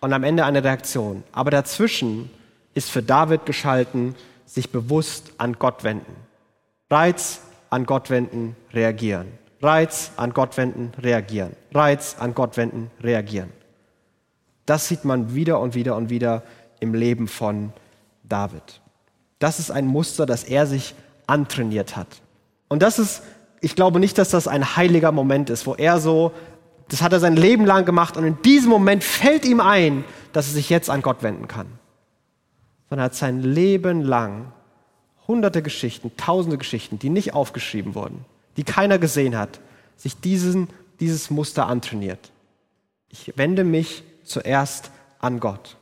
und 0.00 0.12
am 0.12 0.24
Ende 0.24 0.44
eine 0.44 0.62
Reaktion. 0.62 1.22
Aber 1.32 1.50
dazwischen 1.50 2.30
ist 2.74 2.90
für 2.90 3.02
David 3.02 3.46
geschalten, 3.46 4.14
sich 4.50 4.70
bewusst 4.70 5.32
an 5.38 5.58
Gott 5.58 5.84
wenden. 5.84 6.16
Reiz, 6.90 7.42
an 7.70 7.86
Gott 7.86 8.10
wenden, 8.10 8.56
reagieren. 8.72 9.28
Reiz, 9.62 10.12
an 10.16 10.32
Gott 10.32 10.56
wenden, 10.56 10.92
reagieren. 11.00 11.54
Reiz, 11.72 12.16
an 12.18 12.34
Gott 12.34 12.56
wenden, 12.56 12.90
reagieren. 13.02 13.52
Das 14.66 14.88
sieht 14.88 15.04
man 15.04 15.34
wieder 15.34 15.60
und 15.60 15.74
wieder 15.74 15.96
und 15.96 16.10
wieder 16.10 16.42
im 16.80 16.94
Leben 16.94 17.28
von 17.28 17.72
David. 18.24 18.80
Das 19.38 19.58
ist 19.58 19.70
ein 19.70 19.86
Muster, 19.86 20.26
das 20.26 20.44
er 20.44 20.66
sich 20.66 20.94
antrainiert 21.26 21.96
hat. 21.96 22.08
Und 22.68 22.82
das 22.82 22.98
ist 22.98 23.22
ich 23.60 23.76
glaube 23.76 24.00
nicht, 24.00 24.18
dass 24.18 24.30
das 24.30 24.48
ein 24.48 24.76
heiliger 24.76 25.12
Moment 25.12 25.50
ist, 25.50 25.66
wo 25.66 25.74
er 25.74 26.00
so, 26.00 26.32
das 26.88 27.02
hat 27.02 27.12
er 27.12 27.20
sein 27.20 27.36
Leben 27.36 27.66
lang 27.66 27.84
gemacht 27.84 28.16
und 28.16 28.24
in 28.24 28.40
diesem 28.42 28.70
Moment 28.70 29.04
fällt 29.04 29.44
ihm 29.44 29.60
ein, 29.60 30.04
dass 30.32 30.48
er 30.48 30.54
sich 30.54 30.70
jetzt 30.70 30.90
an 30.90 31.02
Gott 31.02 31.22
wenden 31.22 31.46
kann. 31.46 31.66
Sondern 32.90 33.04
er 33.04 33.06
hat 33.06 33.14
sein 33.14 33.42
Leben 33.42 34.02
lang 34.02 34.52
hunderte 35.26 35.62
Geschichten, 35.62 36.12
tausende 36.18 36.58
Geschichten, 36.58 36.98
die 36.98 37.08
nicht 37.08 37.32
aufgeschrieben 37.32 37.94
wurden, 37.94 38.26
die 38.58 38.64
keiner 38.64 38.98
gesehen 38.98 39.38
hat, 39.38 39.60
sich 39.96 40.20
diesen, 40.20 40.68
dieses 40.98 41.30
Muster 41.30 41.66
antrainiert. 41.66 42.30
Ich 43.08 43.32
wende 43.36 43.64
mich 43.64 44.02
zuerst 44.24 44.90
an 45.18 45.40
Gott. 45.40 45.76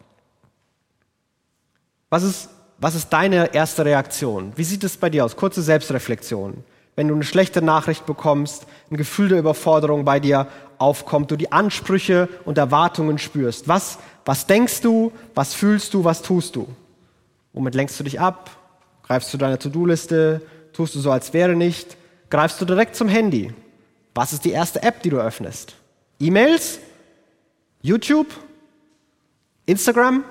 Was 2.11 2.23
ist, 2.23 2.51
was 2.79 2.95
ist 2.95 3.09
deine 3.09 3.53
erste 3.53 3.85
Reaktion? 3.85 4.53
Wie 4.55 4.65
sieht 4.65 4.85
es 4.85 4.97
bei 4.97 5.11
dir 5.11 5.25
aus? 5.25 5.37
Kurze 5.37 5.63
Selbstreflexion 5.63 6.63
wenn 6.99 7.07
du 7.07 7.15
eine 7.15 7.23
schlechte 7.23 7.63
Nachricht 7.63 8.07
bekommst, 8.07 8.67
ein 8.91 8.97
Gefühl 8.97 9.29
der 9.29 9.39
Überforderung 9.39 10.05
bei 10.05 10.19
dir 10.19 10.49
aufkommt, 10.79 11.31
du 11.31 11.37
die 11.37 11.53
Ansprüche 11.53 12.29
und 12.45 12.59
Erwartungen 12.59 13.19
spürst. 13.19 13.69
Was, 13.69 14.01
was 14.25 14.49
denkst 14.49 14.81
du, 14.81 15.13
was 15.33 15.55
fühlst 15.55 15.95
du, 15.95 16.03
was 16.03 16.23
tust 16.23 16.57
du? 16.57 16.67
Womit 17.53 17.75
lenkst 17.75 17.99
du 17.99 18.05
dich 18.05 18.21
ab? 18.21 18.51
Greifst 19.03 19.33
du 19.33 19.39
deine 19.39 19.59
To-Do-Liste? 19.59 20.43
Tust 20.73 20.95
du 20.95 21.01
so, 21.01 21.11
als 21.11 21.33
wäre 21.33 21.55
nicht? 21.55 21.97
Greifst 22.31 22.61
du 22.61 22.65
direkt 22.65 22.95
zum 22.95 23.09
Handy? 23.09 23.55
Was 24.15 24.33
ist 24.33 24.45
die 24.45 24.51
erste 24.51 24.83
App, 24.83 25.03
die 25.03 25.11
du 25.11 25.19
öffnest? 25.19 25.75
E-Mails? 26.21 26.79
YouTube? 27.81 28.27
Instagram? 29.67 30.25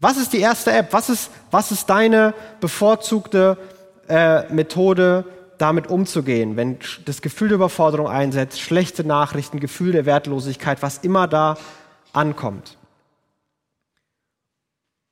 Was 0.00 0.16
ist 0.16 0.32
die 0.32 0.40
erste 0.40 0.72
App? 0.72 0.92
Was 0.92 1.08
ist, 1.08 1.30
was 1.50 1.72
ist 1.72 1.88
deine 1.88 2.34
bevorzugte 2.60 3.56
äh, 4.08 4.52
Methode, 4.52 5.24
damit 5.58 5.86
umzugehen, 5.86 6.56
wenn 6.56 6.78
das 7.04 7.22
Gefühl 7.22 7.48
der 7.48 7.56
Überforderung 7.56 8.08
einsetzt, 8.08 8.60
schlechte 8.60 9.04
Nachrichten, 9.04 9.60
Gefühl 9.60 9.92
der 9.92 10.04
Wertlosigkeit, 10.04 10.82
was 10.82 10.98
immer 10.98 11.28
da 11.28 11.56
ankommt. 12.12 12.76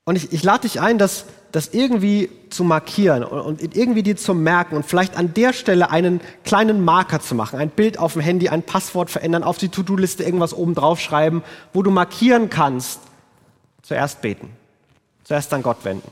Und 0.04 0.16
ich, 0.16 0.32
ich 0.32 0.42
lade 0.42 0.62
dich 0.62 0.80
ein, 0.80 0.98
das, 0.98 1.26
das 1.52 1.68
irgendwie 1.68 2.30
zu 2.50 2.64
markieren 2.64 3.22
und, 3.22 3.76
irgendwie 3.76 4.02
dir 4.02 4.16
zu 4.16 4.34
merken 4.34 4.74
und 4.74 4.84
vielleicht 4.84 5.16
an 5.16 5.32
der 5.34 5.52
Stelle 5.52 5.90
einen 5.90 6.20
kleinen 6.44 6.84
Marker 6.84 7.20
zu 7.20 7.34
machen, 7.34 7.58
ein 7.58 7.70
Bild 7.70 7.98
auf 7.98 8.14
dem 8.14 8.22
Handy, 8.22 8.48
ein 8.48 8.62
Passwort 8.62 9.10
verändern, 9.10 9.44
auf 9.44 9.58
die 9.58 9.68
To-Do-Liste 9.68 10.24
irgendwas 10.24 10.54
oben 10.54 10.74
drauf 10.74 10.98
schreiben, 10.98 11.44
wo 11.72 11.82
du 11.82 11.90
markieren 11.90 12.50
kannst, 12.50 13.00
zuerst 13.82 14.22
beten, 14.22 14.50
zuerst 15.24 15.52
an 15.54 15.62
Gott 15.62 15.84
wenden. 15.84 16.10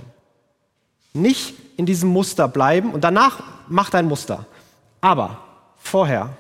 Nicht 1.13 1.55
in 1.77 1.87
diesem 1.87 2.11
Muster 2.11 2.47
bleiben 2.47 2.93
und 2.93 3.03
danach 3.03 3.43
mach 3.67 3.91
dein 3.91 4.07
Muster. 4.07 4.47
Aber 5.01 5.39
vorher 5.79 6.31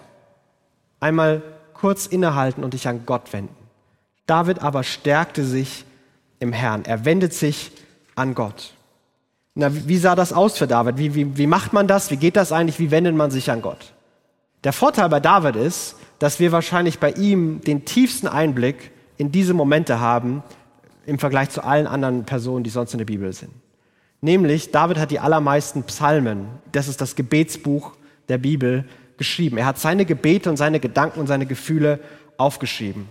einmal 1.00 1.42
kurz 1.74 2.06
innehalten 2.06 2.62
und 2.62 2.74
dich 2.74 2.86
an 2.86 3.06
Gott 3.06 3.32
wenden. 3.32 3.56
David 4.26 4.60
aber 4.60 4.84
stärkte 4.84 5.44
sich 5.44 5.84
im 6.40 6.53
Herrn. 6.53 6.85
Er 6.85 7.05
wendet 7.05 7.33
sich 7.33 7.70
an 8.16 8.35
Gott. 8.35 8.72
Na, 9.55 9.70
wie 9.72 9.98
sah 9.98 10.16
das 10.16 10.33
aus 10.33 10.59
für 10.59 10.66
David? 10.66 10.98
Wie, 10.98 11.14
wie, 11.14 11.37
wie 11.37 11.46
macht 11.46 11.72
man 11.72 11.87
das? 11.87 12.11
Wie 12.11 12.16
geht 12.16 12.37
das 12.37 12.50
eigentlich? 12.50 12.79
Wie 12.81 12.90
wendet 12.90 13.14
man 13.14 13.31
sich 13.31 13.50
an 13.50 13.62
Gott? 13.62 13.92
Der 14.64 14.72
Vorteil 14.72 15.09
bei 15.09 15.20
David 15.20 15.57
ist, 15.57 15.96
dass 16.18 16.40
wir 16.40 16.53
wahrscheinlich 16.53 16.98
bei 16.98 17.12
ihm 17.12 17.61
den 17.61 17.85
tiefsten 17.85 18.26
Einblick 18.26 18.90
in 19.16 19.33
diese 19.33 19.55
Momente 19.55 20.00
haben 20.00 20.42
im 21.07 21.18
Vergleich 21.18 21.50
zu 21.50 21.64
allen 21.64 21.87
anderen 21.87 22.24
Personen, 22.24 22.62
die 22.62 22.70
sonst 22.70 22.92
in 22.92 22.98
der 22.98 23.07
Bibel 23.07 23.33
sind. 23.33 23.53
Nämlich, 24.20 24.70
David 24.70 24.98
hat 24.98 25.11
die 25.11 25.18
allermeisten 25.18 25.83
Psalmen, 25.85 26.46
das 26.72 26.88
ist 26.88 27.00
das 27.00 27.16
Gebetsbuch 27.16 27.92
der 28.29 28.38
Bibel, 28.38 28.85
geschrieben. 29.16 29.57
Er 29.57 29.66
hat 29.66 29.79
seine 29.79 30.05
Gebete 30.05 30.50
und 30.50 30.57
seine 30.57 30.79
Gedanken 30.79 31.20
und 31.20 31.26
seine 31.26 31.46
Gefühle 31.46 32.00
aufgeschrieben. 32.37 33.09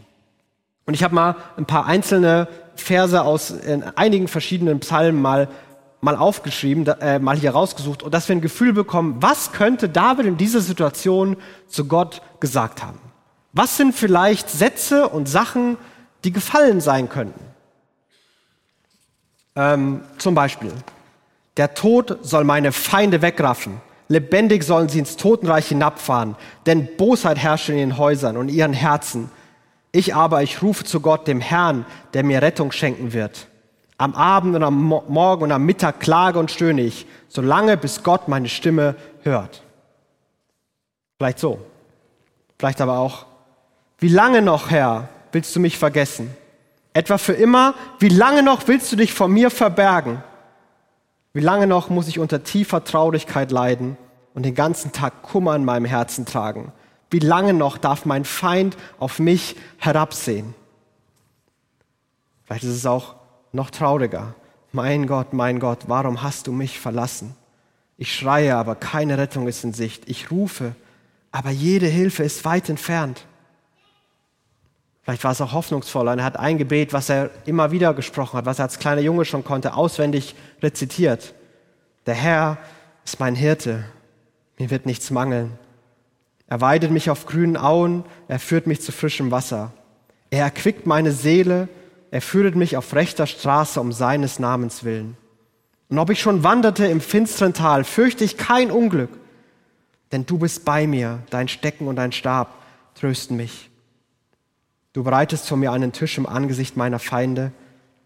Und 0.85 0.93
ich 0.93 1.03
habe 1.03 1.13
mal 1.13 1.35
ein 1.57 1.65
paar 1.65 1.85
einzelne 1.85 2.47
Verse 2.79 3.21
aus 3.21 3.53
einigen 3.95 4.27
verschiedenen 4.27 4.79
Psalmen 4.79 5.21
mal, 5.21 5.47
mal 6.01 6.15
aufgeschrieben, 6.15 6.87
äh, 6.87 7.19
mal 7.19 7.37
hier 7.37 7.51
rausgesucht, 7.51 8.03
und 8.03 8.13
dass 8.13 8.27
wir 8.29 8.35
ein 8.35 8.41
Gefühl 8.41 8.73
bekommen, 8.73 9.17
was 9.19 9.51
könnte 9.51 9.89
David 9.89 10.25
in 10.25 10.37
dieser 10.37 10.61
Situation 10.61 11.37
zu 11.67 11.85
Gott 11.85 12.21
gesagt 12.39 12.83
haben? 12.83 12.99
Was 13.53 13.77
sind 13.77 13.93
vielleicht 13.95 14.49
Sätze 14.49 15.09
und 15.09 15.27
Sachen, 15.27 15.77
die 16.23 16.31
gefallen 16.31 16.81
sein 16.81 17.09
könnten? 17.09 17.41
Ähm, 19.55 20.01
zum 20.17 20.35
Beispiel, 20.35 20.71
der 21.57 21.73
Tod 21.73 22.19
soll 22.21 22.43
meine 22.43 22.71
Feinde 22.71 23.21
wegraffen. 23.21 23.81
Lebendig 24.07 24.63
sollen 24.63 24.89
sie 24.89 24.99
ins 24.99 25.17
Totenreich 25.17 25.67
hinabfahren, 25.67 26.35
denn 26.65 26.95
Bosheit 26.97 27.37
herrscht 27.37 27.69
in 27.69 27.77
ihren 27.77 27.97
Häusern 27.97 28.37
und 28.37 28.49
ihren 28.49 28.73
Herzen. 28.73 29.29
Ich 29.91 30.15
aber, 30.15 30.43
ich 30.43 30.61
rufe 30.61 30.83
zu 30.83 30.99
Gott, 31.01 31.27
dem 31.27 31.41
Herrn, 31.41 31.85
der 32.13 32.23
mir 32.23 32.41
Rettung 32.41 32.71
schenken 32.71 33.13
wird. 33.13 33.47
Am 33.97 34.13
Abend 34.15 34.55
und 34.55 34.63
am 34.63 34.81
Morgen 34.81 35.43
und 35.43 35.51
am 35.51 35.65
Mittag 35.65 35.99
klage 35.99 36.39
und 36.39 36.51
stöhne 36.51 36.81
ich, 36.81 37.05
solange 37.27 37.75
bis 37.75 38.03
Gott 38.03 38.27
meine 38.27 38.47
Stimme 38.47 38.95
hört. 39.23 39.63
Vielleicht 41.17 41.39
so. 41.39 41.59
Vielleicht 42.57 42.81
aber 42.81 42.99
auch, 42.99 43.25
wie 43.97 44.07
lange 44.07 44.41
noch, 44.41 44.69
Herr, 44.69 45.09
willst 45.31 45.55
du 45.55 45.59
mich 45.59 45.77
vergessen? 45.77 46.33
Etwa 46.93 47.17
für 47.17 47.33
immer? 47.33 47.73
Wie 47.99 48.09
lange 48.09 48.43
noch 48.43 48.67
willst 48.67 48.91
du 48.91 48.95
dich 48.95 49.13
vor 49.13 49.27
mir 49.27 49.49
verbergen? 49.49 50.23
Wie 51.33 51.41
lange 51.41 51.67
noch 51.67 51.89
muss 51.89 52.07
ich 52.07 52.19
unter 52.19 52.43
tiefer 52.43 52.83
Traurigkeit 52.83 53.51
leiden 53.51 53.97
und 54.33 54.43
den 54.43 54.55
ganzen 54.55 54.91
Tag 54.91 55.21
Kummer 55.21 55.55
in 55.55 55.65
meinem 55.65 55.85
Herzen 55.85 56.25
tragen? 56.25 56.71
Wie 57.09 57.19
lange 57.19 57.53
noch 57.53 57.77
darf 57.77 58.05
mein 58.05 58.25
Feind 58.25 58.77
auf 58.99 59.19
mich 59.19 59.55
herabsehen? 59.77 60.53
Vielleicht 62.45 62.63
ist 62.63 62.75
es 62.75 62.85
auch 62.85 63.15
noch 63.51 63.69
trauriger. 63.69 64.35
Mein 64.71 65.07
Gott, 65.07 65.33
mein 65.33 65.59
Gott, 65.59 65.85
warum 65.87 66.21
hast 66.21 66.47
du 66.47 66.51
mich 66.51 66.79
verlassen? 66.79 67.35
Ich 67.97 68.15
schreie, 68.15 68.55
aber 68.55 68.75
keine 68.75 69.17
Rettung 69.17 69.47
ist 69.47 69.63
in 69.63 69.73
Sicht. 69.73 70.07
Ich 70.07 70.31
rufe, 70.31 70.75
aber 71.31 71.49
jede 71.49 71.87
Hilfe 71.87 72.23
ist 72.23 72.45
weit 72.45 72.69
entfernt. 72.69 73.25
Vielleicht 75.03 75.23
war 75.23 75.31
es 75.31 75.41
auch 75.41 75.53
hoffnungsvoller. 75.53 76.15
Er 76.17 76.23
hat 76.23 76.37
ein 76.37 76.59
Gebet, 76.59 76.93
was 76.93 77.09
er 77.09 77.31
immer 77.45 77.71
wieder 77.71 77.95
gesprochen 77.95 78.37
hat, 78.37 78.45
was 78.45 78.59
er 78.59 78.65
als 78.65 78.77
kleiner 78.77 79.01
Junge 79.01 79.25
schon 79.25 79.43
konnte, 79.43 79.73
auswendig 79.73 80.35
rezitiert. 80.61 81.33
Der 82.05 82.13
Herr 82.13 82.57
ist 83.03 83.19
mein 83.19 83.35
Hirte. 83.35 83.85
Mir 84.59 84.69
wird 84.69 84.85
nichts 84.85 85.09
mangeln. 85.09 85.57
Er 86.49 86.61
weidet 86.61 86.89
mich 86.91 87.09
auf 87.09 87.27
grünen 87.27 87.55
Auen. 87.55 88.03
Er 88.27 88.39
führt 88.39 88.65
mich 88.67 88.81
zu 88.81 88.91
frischem 88.91 89.29
Wasser. 89.29 89.71
Er 90.31 90.43
erquickt 90.43 90.87
meine 90.87 91.11
Seele. 91.11 91.69
Er 92.11 92.21
führet 92.21 92.55
mich 92.55 92.75
auf 92.75 92.93
rechter 92.95 93.27
Straße 93.27 93.79
um 93.79 93.91
seines 93.91 94.39
Namens 94.39 94.83
willen. 94.83 95.15
Und 95.89 95.99
ob 95.99 96.09
ich 96.09 96.19
schon 96.19 96.43
wanderte 96.43 96.87
im 96.87 97.01
finsteren 97.01 97.53
Tal, 97.53 97.83
fürchte 97.83 98.23
ich 98.23 98.37
kein 98.37 98.71
Unglück. 98.71 99.11
Denn 100.11 100.25
du 100.25 100.39
bist 100.39 100.65
bei 100.65 100.87
mir, 100.87 101.19
dein 101.29 101.47
Stecken 101.47 101.87
und 101.87 101.97
dein 101.97 102.11
Stab 102.11 102.55
trösten 102.95 103.37
mich. 103.37 103.69
Du 104.93 105.03
bereitest 105.03 105.47
vor 105.47 105.57
mir 105.57 105.71
einen 105.71 105.91
Tisch 105.91 106.17
im 106.17 106.25
Angesicht 106.25 106.75
meiner 106.75 106.99
Feinde. 106.99 107.51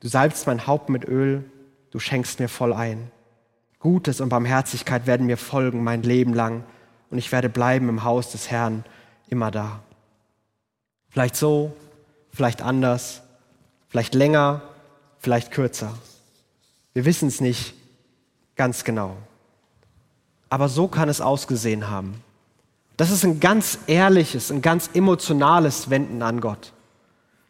Du 0.02 0.10
salbst 0.10 0.48
mein 0.48 0.68
Haupt 0.68 0.90
mit 0.90 1.06
Öl. 1.08 1.46
Du 1.92 2.00
schenkst 2.00 2.42
mir 2.42 2.50
voll 2.50 2.74
ein. 2.74 3.10
Gutes 3.80 4.20
und 4.20 4.30
Barmherzigkeit 4.30 5.08
werden 5.08 5.28
mir 5.28 5.38
folgen 5.38 5.84
mein 5.84 6.04
Leben 6.04 6.34
lang. 6.34 6.64
Und 7.13 7.19
ich 7.19 7.32
werde 7.32 7.47
bleiben 7.47 7.89
im 7.89 8.04
Haus 8.04 8.32
des 8.32 8.49
Herrn 8.49 8.84
immer 9.28 9.52
da. 9.52 9.82
Vielleicht 11.12 11.36
so, 11.36 11.71
vielleicht 12.32 12.63
anders, 12.63 13.21
vielleicht 13.88 14.15
länger, 14.15 14.63
vielleicht 15.19 15.52
kürzer. 15.52 15.93
Wir 16.93 17.06
wissen 17.06 17.28
es 17.28 17.39
nicht 17.39 17.76
ganz 18.56 18.84
genau. 18.84 19.15
Aber 20.49 20.69
so 20.69 20.88
kann 20.88 21.08
es 21.08 21.21
ausgesehen 21.21 21.88
haben. 21.88 22.15
Das 22.97 23.12
ist 23.12 23.23
ein 23.23 23.39
ganz 23.39 23.78
ehrliches, 23.86 24.52
ein 24.52 24.63
ganz 24.63 24.89
emotionales 24.95 25.91
Wenden 25.91 26.23
an 26.23 26.41
Gott. 26.41 26.73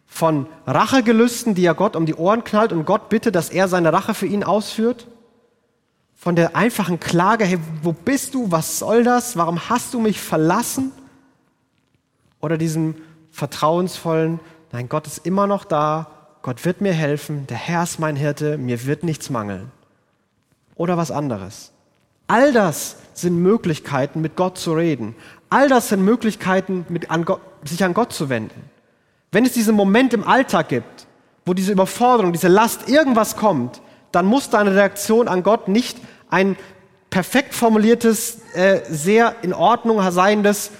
Von 0.07 0.45
Rachegelüsten, 0.67 1.55
die 1.55 1.63
er 1.63 1.73
Gott 1.73 1.95
um 1.95 2.05
die 2.05 2.15
Ohren 2.15 2.43
knallt 2.43 2.73
und 2.73 2.83
Gott 2.83 3.07
bittet, 3.07 3.33
dass 3.33 3.49
er 3.49 3.69
seine 3.69 3.93
Rache 3.93 4.13
für 4.13 4.27
ihn 4.27 4.43
ausführt. 4.43 5.07
Von 6.15 6.35
der 6.35 6.55
einfachen 6.55 6.99
Klage, 6.99 7.45
hey, 7.45 7.59
wo 7.81 7.91
bist 7.91 8.33
du? 8.33 8.51
Was 8.51 8.79
soll 8.79 9.03
das? 9.03 9.35
Warum 9.35 9.69
hast 9.69 9.93
du 9.93 9.99
mich 9.99 10.21
verlassen? 10.21 10.91
Oder 12.39 12.57
diesem 12.57 12.95
vertrauensvollen, 13.31 14.39
nein, 14.71 14.89
Gott 14.89 15.07
ist 15.07 15.25
immer 15.25 15.47
noch 15.47 15.65
da, 15.65 16.07
Gott 16.41 16.65
wird 16.65 16.81
mir 16.81 16.93
helfen, 16.93 17.47
der 17.47 17.57
Herr 17.57 17.83
ist 17.83 17.99
mein 17.99 18.15
Hirte, 18.15 18.57
mir 18.57 18.85
wird 18.85 19.03
nichts 19.03 19.29
mangeln. 19.29 19.71
Oder 20.75 20.97
was 20.97 21.09
anderes. 21.09 21.71
All 22.27 22.51
das 22.51 22.97
sind 23.13 23.41
Möglichkeiten, 23.41 24.21
mit 24.21 24.35
Gott 24.35 24.57
zu 24.57 24.73
reden. 24.73 25.15
All 25.49 25.69
das 25.69 25.89
sind 25.89 26.03
Möglichkeiten, 26.03 26.85
an 27.09 27.25
Gott, 27.25 27.41
sich 27.63 27.83
an 27.83 27.93
Gott 27.93 28.11
zu 28.11 28.29
wenden. 28.29 28.69
Wenn 29.31 29.45
es 29.45 29.53
diesen 29.53 29.75
Moment 29.75 30.13
im 30.13 30.27
Alltag 30.27 30.69
gibt, 30.69 31.07
wo 31.45 31.53
diese 31.53 31.71
Überforderung, 31.71 32.33
diese 32.33 32.47
Last, 32.47 32.89
irgendwas 32.89 33.35
kommt, 33.35 33.81
dann 34.13 34.25
muss 34.25 34.49
deine 34.49 34.73
Reaktion 34.75 35.27
an 35.27 35.43
Gott 35.43 35.67
nicht 35.67 35.97
ein 36.29 36.55
perfekt 37.09 37.53
formuliertes, 37.53 38.39
äh, 38.53 38.81
sehr 38.89 39.35
in 39.41 39.53
Ordnung 39.53 39.99
seiendes, 40.11 40.71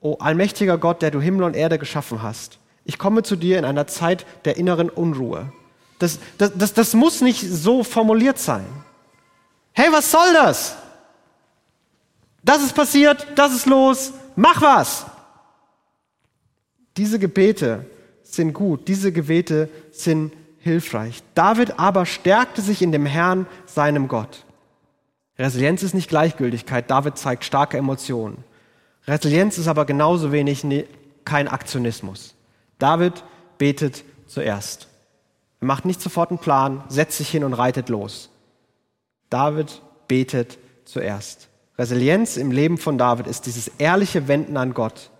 oh 0.00 0.16
allmächtiger 0.20 0.78
Gott, 0.78 1.02
der 1.02 1.10
du 1.10 1.20
Himmel 1.20 1.42
und 1.44 1.56
Erde 1.56 1.78
geschaffen 1.78 2.22
hast. 2.22 2.58
Ich 2.84 2.98
komme 2.98 3.22
zu 3.22 3.34
dir 3.34 3.58
in 3.58 3.64
einer 3.64 3.86
Zeit 3.86 4.26
der 4.44 4.56
inneren 4.56 4.88
Unruhe. 4.88 5.52
Das, 5.98 6.18
das, 6.38 6.52
das, 6.54 6.74
das 6.74 6.94
muss 6.94 7.20
nicht 7.20 7.40
so 7.40 7.82
formuliert 7.82 8.38
sein. 8.38 8.66
Hey, 9.72 9.88
was 9.90 10.10
soll 10.10 10.32
das? 10.32 10.76
Das 12.42 12.62
ist 12.62 12.74
passiert, 12.74 13.26
das 13.36 13.54
ist 13.54 13.66
los, 13.66 14.12
mach 14.36 14.60
was. 14.62 15.06
Diese 16.96 17.18
Gebete 17.18 17.86
sind 18.22 18.52
gut, 18.52 18.88
diese 18.88 19.12
Gebete 19.12 19.68
sind 19.92 20.32
hilfreich. 20.60 21.22
David 21.34 21.78
aber 21.78 22.06
stärkte 22.06 22.62
sich 22.62 22.82
in 22.82 22.92
dem 22.92 23.06
Herrn, 23.06 23.46
seinem 23.66 24.08
Gott. 24.08 24.44
Resilienz 25.38 25.82
ist 25.82 25.94
nicht 25.94 26.08
Gleichgültigkeit, 26.08 26.90
David 26.90 27.16
zeigt 27.18 27.44
starke 27.44 27.78
Emotionen. 27.78 28.44
Resilienz 29.06 29.58
ist 29.58 29.68
aber 29.68 29.86
genauso 29.86 30.32
wenig 30.32 30.62
ne, 30.64 30.86
kein 31.24 31.48
Aktionismus. 31.48 32.34
David 32.78 33.24
betet 33.58 34.04
zuerst. 34.26 34.88
Er 35.60 35.66
macht 35.66 35.84
nicht 35.84 36.00
sofort 36.00 36.30
einen 36.30 36.38
Plan, 36.38 36.84
setzt 36.88 37.18
sich 37.18 37.28
hin 37.30 37.44
und 37.44 37.54
reitet 37.54 37.88
los. 37.88 38.30
David 39.30 39.82
betet 40.08 40.58
zuerst. 40.84 41.48
Resilienz 41.78 42.36
im 42.36 42.50
Leben 42.50 42.76
von 42.76 42.98
David 42.98 43.26
ist 43.26 43.46
dieses 43.46 43.68
ehrliche 43.78 44.28
Wenden 44.28 44.56
an 44.56 44.74
Gott 44.74 45.10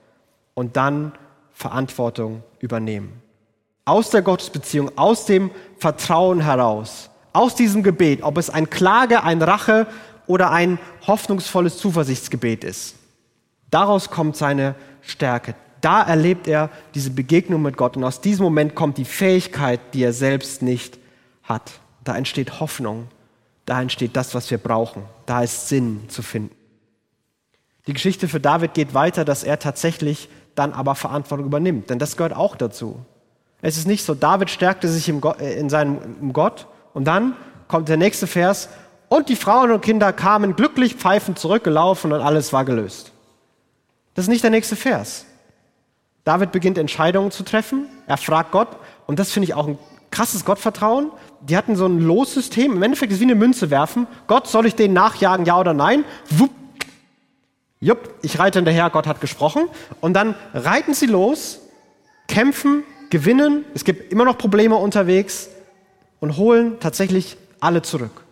und 0.55 0.77
dann 0.77 1.13
Verantwortung 1.53 2.43
übernehmen. 2.59 3.23
Aus 3.91 4.11
der 4.11 4.23
Gottesbeziehung, 4.23 4.97
aus 4.97 5.25
dem 5.25 5.51
Vertrauen 5.79 6.39
heraus, 6.39 7.11
aus 7.33 7.57
diesem 7.57 7.83
Gebet, 7.83 8.23
ob 8.23 8.39
es 8.39 8.49
ein 8.49 8.71
Klage, 8.71 9.25
ein 9.25 9.43
Rache 9.43 9.89
oder 10.29 10.53
ein 10.53 10.79
hoffnungsvolles 11.09 11.77
Zuversichtsgebet 11.79 12.63
ist. 12.63 12.95
Daraus 13.69 14.09
kommt 14.09 14.37
seine 14.37 14.77
Stärke. 15.03 15.57
Da 15.81 16.05
erlebt 16.05 16.47
er 16.47 16.71
diese 16.95 17.11
Begegnung 17.11 17.63
mit 17.63 17.77
Gott 17.77 17.97
und 17.97 18.05
aus 18.05 18.21
diesem 18.21 18.45
Moment 18.45 18.77
kommt 18.77 18.97
die 18.97 19.05
Fähigkeit, 19.05 19.81
die 19.93 20.05
er 20.05 20.13
selbst 20.13 20.63
nicht 20.63 20.97
hat. 21.43 21.73
da 22.05 22.17
entsteht 22.17 22.61
Hoffnung, 22.61 23.09
da 23.67 23.83
entsteht 23.83 24.15
das, 24.15 24.37
was 24.37 24.53
wir 24.53 24.59
brauchen, 24.59 25.03
da 25.27 25.43
ist 25.43 25.69
Sinn 25.69 26.05
zu 26.07 26.23
finden. 26.23 26.55
Die 27.89 27.93
Geschichte 27.93 28.29
für 28.29 28.39
David 28.39 28.73
geht 28.75 28.95
weiter, 28.95 29.25
dass 29.25 29.43
er 29.43 29.59
tatsächlich 29.59 30.29
dann 30.55 30.73
aber 30.75 30.95
Verantwortung 30.95 31.47
übernimmt, 31.47 31.91
denn 31.91 31.99
das 31.99 32.17
gehört 32.17 32.37
auch 32.37 32.55
dazu. 32.55 33.05
Es 33.63 33.77
ist 33.77 33.87
nicht 33.87 34.05
so, 34.05 34.15
David 34.15 34.51
stärkte 34.51 34.89
sich 34.89 35.09
äh, 35.09 35.59
in 35.59 35.69
seinem 35.69 36.33
Gott 36.33 36.67
und 36.95 37.05
dann 37.05 37.37
kommt 37.69 37.89
der 37.89 37.97
nächste 37.97 38.27
Vers 38.27 38.69
und 39.09 39.29
die 39.29 39.37
Frauen 39.37 39.71
und 39.71 39.83
Kinder 39.83 40.13
kamen 40.13 40.57
glücklich 40.57 40.95
pfeifend 40.95 41.39
zurückgelaufen 41.39 42.13
und 42.13 42.21
alles 42.21 42.53
war 42.53 42.65
gelöst. 42.65 43.13
Das 44.15 44.25
ist 44.25 44.29
nicht 44.29 44.43
der 44.43 44.51
nächste 44.51 44.77
Vers. 44.77 45.27
David 46.25 46.53
beginnt 46.53 46.79
Entscheidungen 46.79 47.31
zu 47.31 47.43
treffen, 47.43 47.87
er 48.07 48.17
fragt 48.17 48.53
Gott 48.53 48.69
und 49.07 49.19
das 49.19 49.33
finde 49.33 49.45
ich 49.45 49.55
auch 49.55 49.67
ein 49.67 49.79
krasses 50.11 50.45
Gottvertrauen. 50.45 51.11
Die 51.41 51.57
hatten 51.57 51.77
so 51.77 51.87
ein 51.87 52.01
Lossystem, 52.01 52.73
im 52.73 52.83
Endeffekt 52.83 53.13
ist 53.13 53.17
es 53.17 53.21
wie 53.21 53.25
eine 53.25 53.35
Münze 53.35 53.71
werfen. 53.71 54.07
Gott, 54.27 54.47
soll 54.47 54.67
ich 54.67 54.75
denen 54.75 54.95
nachjagen, 54.95 55.47
ja 55.47 55.59
oder 55.59 55.73
nein? 55.73 56.05
Wupp. 56.29 56.51
Jupp, 57.83 58.15
ich 58.21 58.39
reite 58.39 58.59
hinterher, 58.59 58.91
Gott 58.91 59.07
hat 59.07 59.23
gesprochen. 59.23 59.69
Und 60.03 60.13
dann 60.13 60.35
reiten 60.53 60.93
sie 60.93 61.07
los, 61.07 61.61
kämpfen, 62.29 62.85
gewinnen, 63.11 63.65
es 63.75 63.85
gibt 63.85 64.13
immer 64.13 64.25
noch 64.25 64.39
Probleme 64.39 64.77
unterwegs 64.77 65.49
und 66.21 66.37
holen 66.37 66.79
tatsächlich 66.81 67.37
alle 67.61 67.83
zurück. 67.83 68.25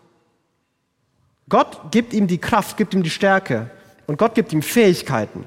Gott 1.49 1.91
gibt 1.91 2.13
ihm 2.13 2.27
die 2.27 2.39
Kraft, 2.39 2.77
gibt 2.77 2.95
ihm 2.95 3.03
die 3.03 3.11
Stärke 3.11 3.71
und 4.07 4.19
Gott 4.19 4.35
gibt 4.35 4.53
ihm 4.53 4.63
Fähigkeiten. 4.63 5.45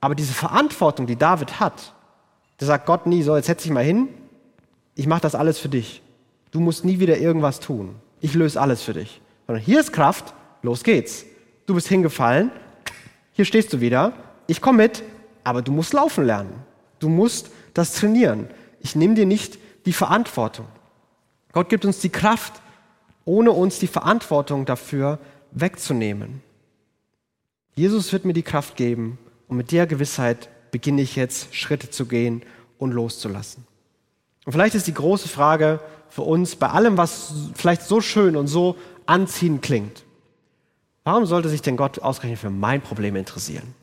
Aber 0.00 0.14
diese 0.14 0.32
Verantwortung, 0.32 1.06
die 1.06 1.16
David 1.16 1.60
hat, 1.60 1.94
da 2.58 2.66
sagt 2.66 2.86
Gott 2.86 3.06
nie 3.06 3.22
so, 3.22 3.36
jetzt 3.36 3.46
setz 3.46 3.62
dich 3.62 3.72
mal 3.72 3.84
hin, 3.84 4.08
ich 4.94 5.06
mache 5.06 5.22
das 5.22 5.34
alles 5.34 5.58
für 5.58 5.68
dich. 5.68 6.02
Du 6.50 6.60
musst 6.60 6.84
nie 6.84 7.00
wieder 7.00 7.18
irgendwas 7.18 7.60
tun. 7.60 7.96
Ich 8.20 8.34
löse 8.34 8.60
alles 8.60 8.82
für 8.82 8.94
dich. 8.94 9.20
Sondern 9.46 9.62
hier 9.62 9.80
ist 9.80 9.92
Kraft, 9.92 10.34
los 10.62 10.84
geht's. 10.84 11.26
Du 11.66 11.74
bist 11.74 11.88
hingefallen, 11.88 12.50
hier 13.32 13.44
stehst 13.44 13.72
du 13.72 13.80
wieder, 13.80 14.12
ich 14.46 14.60
komme 14.60 14.84
mit, 14.84 15.02
aber 15.42 15.62
du 15.62 15.72
musst 15.72 15.92
laufen 15.92 16.24
lernen. 16.24 16.54
Du 17.00 17.08
musst 17.08 17.50
das 17.74 17.94
trainieren. 17.94 18.48
Ich 18.84 18.94
nehme 18.94 19.14
dir 19.14 19.26
nicht 19.26 19.58
die 19.86 19.94
Verantwortung. 19.94 20.66
Gott 21.52 21.70
gibt 21.70 21.86
uns 21.86 22.00
die 22.00 22.10
Kraft, 22.10 22.60
ohne 23.24 23.50
uns 23.50 23.78
die 23.78 23.86
Verantwortung 23.86 24.66
dafür 24.66 25.18
wegzunehmen. 25.52 26.42
Jesus 27.74 28.12
wird 28.12 28.26
mir 28.26 28.34
die 28.34 28.42
Kraft 28.42 28.76
geben 28.76 29.18
und 29.48 29.56
mit 29.56 29.72
der 29.72 29.86
Gewissheit 29.86 30.50
beginne 30.70 31.00
ich 31.00 31.16
jetzt 31.16 31.54
Schritte 31.54 31.88
zu 31.88 32.04
gehen 32.04 32.42
und 32.78 32.92
loszulassen. 32.92 33.66
Und 34.44 34.52
vielleicht 34.52 34.74
ist 34.74 34.86
die 34.86 34.94
große 34.94 35.28
Frage 35.28 35.80
für 36.10 36.22
uns 36.22 36.54
bei 36.54 36.68
allem, 36.68 36.98
was 36.98 37.32
vielleicht 37.54 37.82
so 37.82 38.02
schön 38.02 38.36
und 38.36 38.48
so 38.48 38.76
anziehend 39.06 39.62
klingt. 39.62 40.04
Warum 41.04 41.24
sollte 41.24 41.48
sich 41.48 41.62
denn 41.62 41.78
Gott 41.78 42.00
ausgerechnet 42.00 42.40
für 42.40 42.50
mein 42.50 42.82
Problem 42.82 43.16
interessieren? 43.16 43.74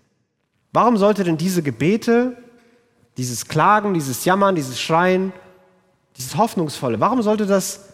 Warum 0.74 0.98
sollte 0.98 1.24
denn 1.24 1.38
diese 1.38 1.64
Gebete, 1.64 2.38
dieses 3.17 3.47
Klagen, 3.47 3.93
dieses 3.93 4.26
Jammern, 4.26 4.56
dieses 4.56 4.80
Schreien, 4.80 5.34
dieses 6.17 6.38
Hoffnungsvolle, 6.38 7.00
warum 7.00 7.21
sollte 7.21 7.45
das, 7.45 7.89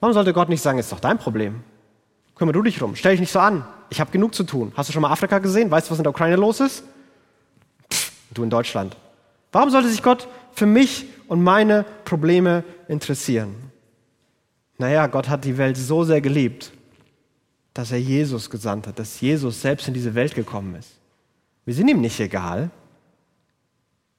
warum 0.00 0.14
sollte 0.14 0.32
Gott 0.32 0.48
nicht 0.48 0.62
sagen, 0.62 0.78
ist 0.78 0.92
doch 0.92 1.00
dein 1.00 1.18
Problem? 1.18 1.62
Kümmere 2.34 2.54
du 2.54 2.62
dich 2.62 2.80
rum, 2.80 2.94
stell 2.94 3.12
dich 3.12 3.20
nicht 3.20 3.32
so 3.32 3.40
an. 3.40 3.66
Ich 3.90 4.00
habe 4.00 4.10
genug 4.10 4.34
zu 4.34 4.44
tun. 4.44 4.72
Hast 4.76 4.88
du 4.88 4.92
schon 4.92 5.02
mal 5.02 5.10
Afrika 5.10 5.38
gesehen? 5.38 5.70
Weißt 5.70 5.88
du, 5.88 5.92
was 5.92 5.98
in 5.98 6.04
der 6.04 6.10
Ukraine 6.10 6.36
los 6.36 6.60
ist? 6.60 6.84
Pff, 7.92 8.12
du 8.32 8.42
in 8.42 8.50
Deutschland. 8.50 8.96
Warum 9.50 9.70
sollte 9.70 9.88
sich 9.88 10.02
Gott 10.02 10.28
für 10.52 10.66
mich 10.66 11.06
und 11.26 11.42
meine 11.42 11.84
Probleme 12.04 12.64
interessieren? 12.86 13.54
Naja, 14.76 15.06
Gott 15.08 15.28
hat 15.28 15.44
die 15.44 15.58
Welt 15.58 15.76
so 15.76 16.04
sehr 16.04 16.20
geliebt, 16.20 16.70
dass 17.74 17.90
er 17.90 17.98
Jesus 17.98 18.48
gesandt 18.50 18.86
hat, 18.86 18.98
dass 18.98 19.20
Jesus 19.20 19.60
selbst 19.60 19.88
in 19.88 19.94
diese 19.94 20.14
Welt 20.14 20.34
gekommen 20.34 20.74
ist. 20.76 20.92
Wir 21.64 21.74
sind 21.74 21.88
ihm 21.88 22.00
nicht 22.00 22.20
egal. 22.20 22.70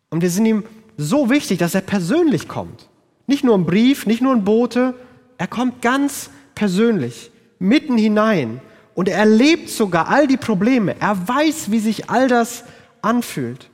Und 0.10 0.22
wir 0.22 0.30
sind 0.30 0.46
ihm 0.46 0.64
so 0.98 1.30
wichtig, 1.30 1.60
dass 1.60 1.76
er 1.76 1.82
persönlich 1.82 2.48
kommt. 2.48 2.90
Nicht 3.28 3.44
nur 3.44 3.58
ein 3.58 3.66
Brief, 3.66 4.06
nicht 4.06 4.22
nur 4.22 4.34
ein 4.34 4.44
Bote, 4.44 4.96
er 5.38 5.48
kommt 5.48 5.82
ganz 5.82 6.30
persönlich, 6.56 7.32
mitten 7.60 7.98
hinein. 7.98 8.62
Und 8.96 9.08
er 9.08 9.20
erlebt 9.20 9.70
sogar 9.70 10.10
all 10.10 10.28
die 10.28 10.38
Probleme. 10.38 11.00
Er 11.00 11.28
weiß, 11.28 11.72
wie 11.72 11.80
sich 11.80 12.10
all 12.10 12.28
das 12.28 12.66
anfühlt. 13.02 13.70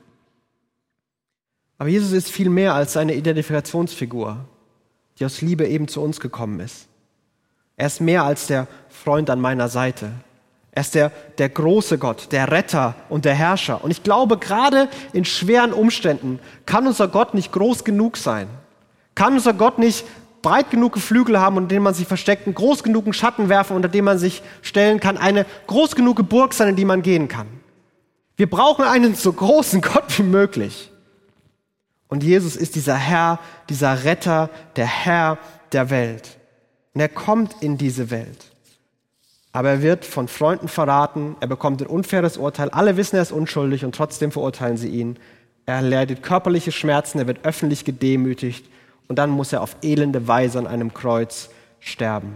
Aber 1.78 1.88
Jesus 1.88 2.12
ist 2.12 2.30
viel 2.30 2.48
mehr 2.48 2.74
als 2.74 2.96
eine 2.96 3.14
Identifikationsfigur, 3.14 4.44
die 5.18 5.24
aus 5.24 5.40
Liebe 5.40 5.66
eben 5.66 5.88
zu 5.88 6.00
uns 6.00 6.20
gekommen 6.20 6.60
ist. 6.60 6.86
Er 7.76 7.88
ist 7.88 8.00
mehr 8.00 8.24
als 8.24 8.46
der 8.46 8.68
Freund 8.88 9.28
an 9.28 9.40
meiner 9.40 9.68
Seite. 9.68 10.12
Er 10.76 10.82
ist 10.82 10.94
der, 10.94 11.10
der 11.38 11.48
große 11.48 11.96
Gott, 11.96 12.28
der 12.32 12.52
Retter 12.52 12.94
und 13.08 13.24
der 13.24 13.34
Herrscher. 13.34 13.82
Und 13.82 13.90
ich 13.90 14.02
glaube, 14.02 14.36
gerade 14.36 14.90
in 15.14 15.24
schweren 15.24 15.72
Umständen 15.72 16.38
kann 16.66 16.86
unser 16.86 17.08
Gott 17.08 17.32
nicht 17.32 17.50
groß 17.50 17.82
genug 17.82 18.18
sein. 18.18 18.46
Kann 19.14 19.32
unser 19.32 19.54
Gott 19.54 19.78
nicht 19.78 20.04
breit 20.42 20.70
genug 20.70 20.98
Flügel 20.98 21.40
haben, 21.40 21.56
unter 21.56 21.68
denen 21.68 21.82
man 21.82 21.94
sich 21.94 22.06
versteckt, 22.06 22.44
einen 22.46 22.54
groß 22.54 22.82
genugen 22.82 23.14
Schatten 23.14 23.48
werfen, 23.48 23.74
unter 23.74 23.88
dem 23.88 24.04
man 24.04 24.18
sich 24.18 24.42
stellen 24.60 25.00
kann, 25.00 25.16
eine 25.16 25.46
groß 25.66 25.96
genug 25.96 26.28
Burg 26.28 26.52
sein, 26.52 26.68
in 26.68 26.76
die 26.76 26.84
man 26.84 27.00
gehen 27.00 27.28
kann. 27.28 27.48
Wir 28.36 28.50
brauchen 28.50 28.84
einen 28.84 29.14
so 29.14 29.32
großen 29.32 29.80
Gott 29.80 30.18
wie 30.18 30.24
möglich. 30.24 30.92
Und 32.08 32.22
Jesus 32.22 32.54
ist 32.54 32.74
dieser 32.74 32.96
Herr, 32.96 33.38
dieser 33.70 34.04
Retter, 34.04 34.50
der 34.76 34.86
Herr 34.86 35.38
der 35.72 35.88
Welt. 35.88 36.36
Und 36.92 37.00
er 37.00 37.08
kommt 37.08 37.62
in 37.62 37.78
diese 37.78 38.10
Welt. 38.10 38.52
Aber 39.56 39.70
er 39.70 39.80
wird 39.80 40.04
von 40.04 40.28
Freunden 40.28 40.68
verraten, 40.68 41.34
er 41.40 41.46
bekommt 41.46 41.80
ein 41.80 41.86
unfaires 41.86 42.36
Urteil, 42.36 42.68
alle 42.68 42.98
wissen, 42.98 43.16
er 43.16 43.22
ist 43.22 43.32
unschuldig 43.32 43.86
und 43.86 43.94
trotzdem 43.94 44.30
verurteilen 44.30 44.76
sie 44.76 44.88
ihn. 44.90 45.18
Er 45.64 45.80
leidet 45.80 46.22
körperliche 46.22 46.72
Schmerzen, 46.72 47.18
er 47.18 47.26
wird 47.26 47.46
öffentlich 47.46 47.86
gedemütigt 47.86 48.66
und 49.08 49.18
dann 49.18 49.30
muss 49.30 49.54
er 49.54 49.62
auf 49.62 49.76
elende 49.80 50.28
Weise 50.28 50.58
an 50.58 50.66
einem 50.66 50.92
Kreuz 50.92 51.48
sterben. 51.80 52.34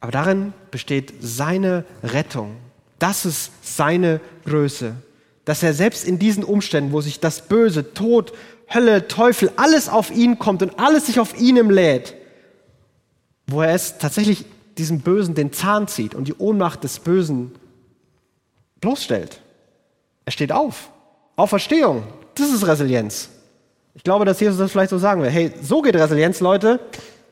Aber 0.00 0.10
darin 0.10 0.52
besteht 0.72 1.14
seine 1.20 1.84
Rettung. 2.02 2.56
Das 2.98 3.24
ist 3.24 3.52
seine 3.62 4.20
Größe 4.44 4.96
dass 5.44 5.62
er 5.64 5.74
selbst 5.74 6.04
in 6.04 6.20
diesen 6.20 6.44
Umständen, 6.44 6.92
wo 6.92 7.00
sich 7.00 7.18
das 7.18 7.48
Böse, 7.48 7.92
Tod, 7.92 8.32
Hölle, 8.72 9.08
Teufel, 9.08 9.50
alles 9.56 9.88
auf 9.88 10.12
ihn 10.12 10.38
kommt 10.38 10.62
und 10.62 10.78
alles 10.78 11.06
sich 11.06 11.18
auf 11.18 11.36
ihn 11.40 11.56
lädt, 11.70 12.14
wo 13.48 13.62
er 13.62 13.74
es 13.74 13.98
tatsächlich 13.98 14.44
diesem 14.80 15.00
Bösen 15.00 15.34
den 15.34 15.52
Zahn 15.52 15.86
zieht 15.86 16.14
und 16.14 16.26
die 16.26 16.34
Ohnmacht 16.34 16.82
des 16.82 16.98
Bösen 16.98 17.52
bloßstellt. 18.80 19.40
Er 20.24 20.32
steht 20.32 20.52
auf. 20.52 20.90
Auferstehung. 21.36 22.02
Das 22.34 22.50
ist 22.50 22.66
Resilienz. 22.66 23.28
Ich 23.94 24.02
glaube, 24.02 24.24
dass 24.24 24.40
Jesus 24.40 24.58
das 24.58 24.72
vielleicht 24.72 24.90
so 24.90 24.98
sagen 24.98 25.22
will. 25.22 25.30
Hey, 25.30 25.52
so 25.62 25.82
geht 25.82 25.96
Resilienz, 25.96 26.40
Leute. 26.40 26.80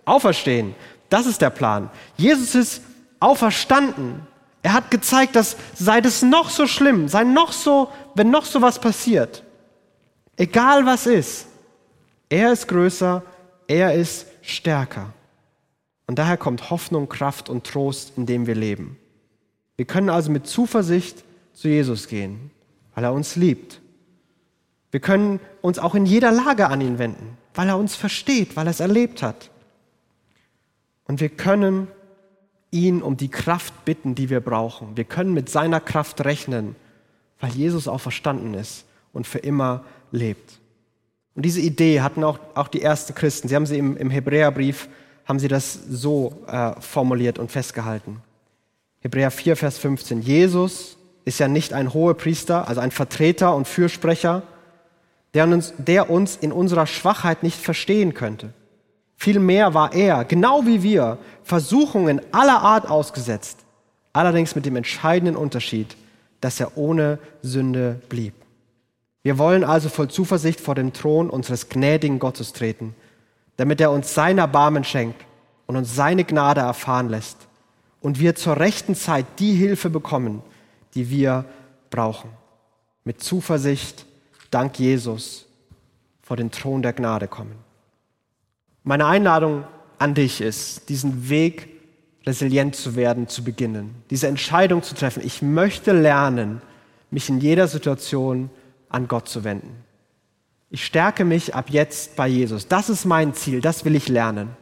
Auferstehen. 0.05 0.75
Das 1.09 1.27
ist 1.27 1.41
der 1.41 1.51
Plan. 1.51 1.91
Jesus 2.17 2.55
ist 2.55 2.83
auferstanden. 3.19 4.27
Er 4.63 4.75
hat 4.75 4.91
gezeigt, 4.91 5.37
dass 5.37 5.57
sei 5.75 6.01
es 6.01 6.23
noch 6.23 6.51
so 6.51 6.67
schlimm, 6.67 7.09
sei 7.09 7.25
noch 7.25 7.53
so, 7.53 7.89
wenn 8.15 8.31
noch 8.31 8.45
so 8.45 8.61
was 8.61 8.79
passiert, 8.79 9.43
egal 10.37 10.85
was 10.85 11.07
ist, 11.07 11.47
er 12.29 12.53
ist 12.53 12.67
größer, 12.69 13.23
er 13.67 13.95
ist 13.95 14.27
stärker. 14.43 15.13
Und 16.09 16.19
daher 16.19 16.39
kommt 16.39 16.71
Hoffnung, 16.71 17.09
Kraft 17.09 17.51
und 17.51 17.65
Trost, 17.65 18.15
in 18.17 18.25
dem 18.25 18.47
wir 18.47 18.55
leben. 18.55 18.97
Wir 19.77 19.85
können 19.85 20.09
also 20.09 20.31
mit 20.31 20.47
Zuversicht 20.47 21.23
zu 21.53 21.69
Jesus 21.69 22.09
gehen, 22.09 22.51
weil 22.95 23.05
er 23.05 23.13
uns 23.13 23.37
liebt. 23.37 23.81
Wir 24.91 25.01
können 25.01 25.39
uns 25.61 25.79
auch 25.79 25.95
in 25.95 26.07
jeder 26.07 26.33
Lage 26.33 26.69
an 26.69 26.81
ihn 26.81 26.99
wenden, 26.99 27.37
weil 27.55 27.69
er 27.69 27.77
uns 27.77 27.95
versteht, 27.95 28.57
weil 28.57 28.67
er 28.67 28.71
es 28.71 28.81
erlebt 28.81 29.23
hat. 29.23 29.51
Und 31.05 31.21
wir 31.21 31.29
können 31.29 31.89
ihn 32.71 33.03
um 33.03 33.19
die 33.19 33.29
Kraft 33.29 33.85
bitten, 33.85 34.15
die 34.15 34.31
wir 34.31 34.41
brauchen. 34.41 34.97
Wir 34.97 35.05
können 35.05 35.35
mit 35.35 35.51
seiner 35.51 35.81
Kraft 35.81 36.25
rechnen, 36.25 36.75
weil 37.39 37.51
Jesus 37.51 37.87
auch 37.87 38.01
verstanden 38.01 38.55
ist 38.55 38.87
und 39.13 39.27
für 39.27 39.39
immer 39.39 39.85
lebt. 40.11 40.59
Und 41.35 41.45
diese 41.45 41.61
Idee 41.61 42.01
hatten 42.01 42.25
auch, 42.25 42.39
auch 42.55 42.69
die 42.69 42.81
ersten 42.81 43.15
Christen. 43.15 43.49
Sie 43.49 43.55
haben 43.55 43.67
sie 43.67 43.77
im, 43.77 43.97
im 43.99 44.09
Hebräerbrief, 44.09 44.89
haben 45.29 45.39
sie 45.39 45.49
das 45.49 45.79
so 45.91 46.43
äh, 46.47 46.73
formuliert 46.81 47.39
und 47.39 47.53
festgehalten. 47.53 48.23
Hebräer 49.01 49.31
4, 49.31 49.57
Vers 49.57 49.77
15. 49.77 50.23
Jesus 50.23 50.97
ist 51.27 51.39
ja 51.39 51.49
nicht 51.49 51.75
ein 51.75 51.93
hoher 51.93 52.15
Priester, 52.15 52.67
also 52.67 52.81
ein 52.81 52.91
Vertreter 52.91 53.55
und 53.55 53.69
Fürsprecher, 53.69 54.43
der 55.35 55.47
uns, 55.47 55.75
der 55.77 56.09
uns 56.09 56.37
in 56.37 56.51
unserer 56.51 56.87
Schwachheit 56.87 57.43
nicht 57.43 57.61
verstehen 57.61 58.15
könnte. 58.15 58.55
Vielmehr 59.17 59.75
war 59.75 59.93
er, 59.93 60.25
genau 60.25 60.65
wie 60.65 60.83
wir, 60.83 61.19
Versuchungen 61.45 62.23
aller 62.33 62.63
Art 62.63 62.89
ausgesetzt, 62.89 63.59
allerdings 64.15 64.55
mit 64.55 64.65
dem 64.65 64.77
entscheidenden 64.77 65.37
Unterschied, 65.37 65.97
dass 66.41 66.59
er 66.59 66.79
ohne 66.79 67.19
Sünde 67.43 68.01
blieb. 68.09 68.33
Wir 69.23 69.37
wollen 69.37 69.65
also 69.65 69.91
voll 69.91 70.09
Zuversicht 70.09 70.61
vor 70.61 70.75
dem 70.75 70.95
Thron 70.95 71.29
unseres 71.29 71.69
gnädigen 71.69 72.19
Gottes 72.19 72.55
treten, 72.55 72.95
damit 73.59 73.81
er 73.81 73.91
uns 73.91 74.15
sein 74.15 74.39
Erbarmen 74.39 74.85
schenkt 74.85 75.27
und 75.67 75.77
uns 75.77 75.95
seine 75.95 76.25
Gnade 76.25 76.63
erfahren 76.63 77.11
lässt 77.11 77.49
und 78.01 78.19
wir 78.21 78.35
zur 78.35 78.57
rechten 78.57 78.95
Zeit 78.95 79.27
die 79.39 79.53
Hilfe 79.53 79.91
bekommen, 79.91 80.43
die 80.95 81.11
wir 81.11 81.45
brauchen. 81.91 82.31
Mit 83.05 83.23
Zuversicht, 83.23 84.07
dank 84.51 84.79
Jesus, 84.79 85.47
vor 86.23 86.37
den 86.37 86.51
Thron 86.51 86.83
der 86.83 86.93
Gnade 86.93 87.27
kommen. 87.27 87.57
Meine 88.85 89.07
Einladung 89.07 89.65
an 89.99 90.15
dich 90.15 90.41
ist, 90.41 90.89
diesen 90.89 91.29
Weg 91.29 91.69
resilient 92.27 92.77
zu 92.77 92.95
werden, 92.95 93.27
zu 93.27 93.43
beginnen, 93.43 93.97
diese 94.11 94.29
Entscheidung 94.29 94.83
zu 94.85 94.95
treffen. 94.95 95.23
Ich 95.25 95.43
möchte 95.43 95.93
lernen, 95.93 96.63
mich 97.11 97.29
in 97.29 97.41
jeder 97.41 97.67
Situation 97.67 98.51
an 98.89 99.09
Gott 99.09 99.29
zu 99.29 99.43
wenden. 99.43 99.88
Ich 100.71 100.85
stärke 100.85 101.25
mich 101.25 101.55
ab 101.55 101.71
jetzt 101.71 102.17
bei 102.17 102.29
Jesus. 102.29 102.69
Das 102.69 102.91
ist 102.91 103.05
mein 103.05 103.35
Ziel, 103.35 103.61
das 103.61 103.85
will 103.85 103.95
ich 103.95 104.09
lernen. 104.09 104.57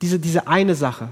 Diese, 0.00 0.18
diese 0.18 0.48
eine 0.48 0.74
Sache. 0.74 1.08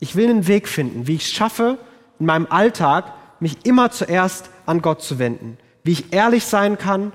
Ich 0.00 0.16
will 0.16 0.28
einen 0.28 0.46
Weg 0.48 0.68
finden, 0.68 1.06
wie 1.06 1.14
ich 1.14 1.22
es 1.22 1.32
schaffe, 1.32 1.78
in 2.18 2.26
meinem 2.26 2.46
Alltag 2.50 3.12
mich 3.40 3.64
immer 3.64 3.90
zuerst 3.90 4.50
an 4.66 4.82
Gott 4.82 5.02
zu 5.02 5.18
wenden. 5.18 5.58
Wie 5.84 5.92
ich 5.92 6.12
ehrlich 6.12 6.44
sein 6.44 6.78
kann 6.78 7.12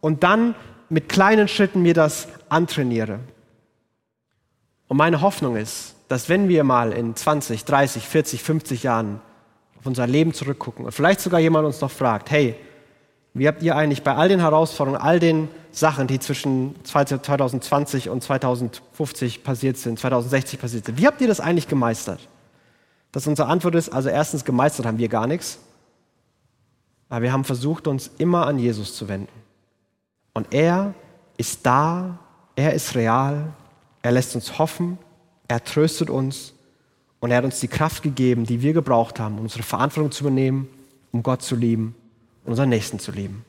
und 0.00 0.22
dann 0.22 0.54
mit 0.88 1.08
kleinen 1.08 1.48
Schritten 1.48 1.82
mir 1.82 1.94
das 1.94 2.28
antrainiere. 2.48 3.18
Und 4.88 4.96
meine 4.96 5.20
Hoffnung 5.20 5.56
ist, 5.56 5.96
dass 6.08 6.28
wenn 6.28 6.48
wir 6.48 6.62
mal 6.62 6.92
in 6.92 7.16
20, 7.16 7.64
30, 7.64 8.06
40, 8.06 8.42
50 8.42 8.82
Jahren 8.84 9.20
auf 9.78 9.86
unser 9.86 10.06
Leben 10.06 10.32
zurückgucken 10.32 10.84
und 10.84 10.92
vielleicht 10.92 11.20
sogar 11.20 11.40
jemand 11.40 11.66
uns 11.66 11.80
noch 11.80 11.90
fragt, 11.90 12.30
hey, 12.30 12.54
wie 13.38 13.46
habt 13.46 13.62
ihr 13.62 13.76
eigentlich 13.76 14.02
bei 14.02 14.14
all 14.14 14.30
den 14.30 14.40
Herausforderungen, 14.40 15.00
all 15.00 15.20
den 15.20 15.48
Sachen, 15.70 16.06
die 16.06 16.18
zwischen 16.18 16.74
2020 16.84 18.08
und 18.08 18.22
2050 18.22 19.44
passiert 19.44 19.76
sind, 19.76 19.98
2060 19.98 20.58
passiert 20.58 20.86
sind, 20.86 20.98
wie 20.98 21.06
habt 21.06 21.20
ihr 21.20 21.28
das 21.28 21.40
eigentlich 21.40 21.68
gemeistert? 21.68 22.28
Dass 23.12 23.26
unsere 23.26 23.48
Antwort 23.48 23.74
ist, 23.74 23.90
also 23.90 24.08
erstens 24.08 24.46
gemeistert 24.46 24.86
haben 24.86 24.96
wir 24.96 25.08
gar 25.08 25.26
nichts, 25.26 25.58
aber 27.10 27.22
wir 27.22 27.32
haben 27.32 27.44
versucht, 27.44 27.86
uns 27.86 28.10
immer 28.16 28.46
an 28.46 28.58
Jesus 28.58 28.96
zu 28.96 29.06
wenden. 29.06 29.28
Und 30.32 30.54
er 30.54 30.94
ist 31.36 31.66
da, 31.66 32.18
er 32.56 32.72
ist 32.72 32.94
real, 32.94 33.52
er 34.00 34.12
lässt 34.12 34.34
uns 34.34 34.58
hoffen, 34.58 34.96
er 35.46 35.62
tröstet 35.62 36.08
uns 36.08 36.54
und 37.20 37.32
er 37.32 37.36
hat 37.38 37.44
uns 37.44 37.60
die 37.60 37.68
Kraft 37.68 38.02
gegeben, 38.02 38.44
die 38.44 38.62
wir 38.62 38.72
gebraucht 38.72 39.20
haben, 39.20 39.36
um 39.36 39.42
unsere 39.42 39.62
Verantwortung 39.62 40.10
zu 40.10 40.24
übernehmen, 40.24 40.68
um 41.12 41.22
Gott 41.22 41.42
zu 41.42 41.54
lieben 41.54 41.94
und 42.46 42.52
unseren 42.52 42.68
Nächsten 42.68 42.98
zu 42.98 43.10
lieben. 43.10 43.44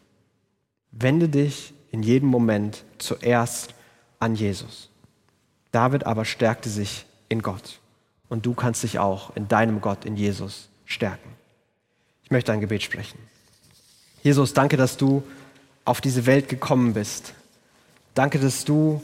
Wende 0.91 1.29
dich 1.29 1.73
in 1.91 2.01
jedem 2.01 2.29
Moment 2.29 2.83
zuerst 2.97 3.75
an 4.19 4.35
Jesus. 4.35 4.89
David 5.71 6.05
aber 6.05 6.25
stärkte 6.25 6.69
sich 6.69 7.05
in 7.29 7.41
Gott. 7.41 7.79
Und 8.27 8.45
du 8.45 8.53
kannst 8.53 8.83
dich 8.83 8.99
auch 8.99 9.35
in 9.35 9.47
deinem 9.47 9.79
Gott, 9.81 10.03
in 10.03 10.17
Jesus, 10.17 10.69
stärken. 10.85 11.29
Ich 12.23 12.31
möchte 12.31 12.51
ein 12.51 12.59
Gebet 12.59 12.81
sprechen. 12.83 13.19
Jesus, 14.23 14.53
danke, 14.53 14.75
dass 14.75 14.97
du 14.97 15.23
auf 15.85 16.01
diese 16.01 16.25
Welt 16.25 16.49
gekommen 16.49 16.93
bist. 16.93 17.33
Danke, 18.15 18.39
dass 18.39 18.65
du 18.65 19.01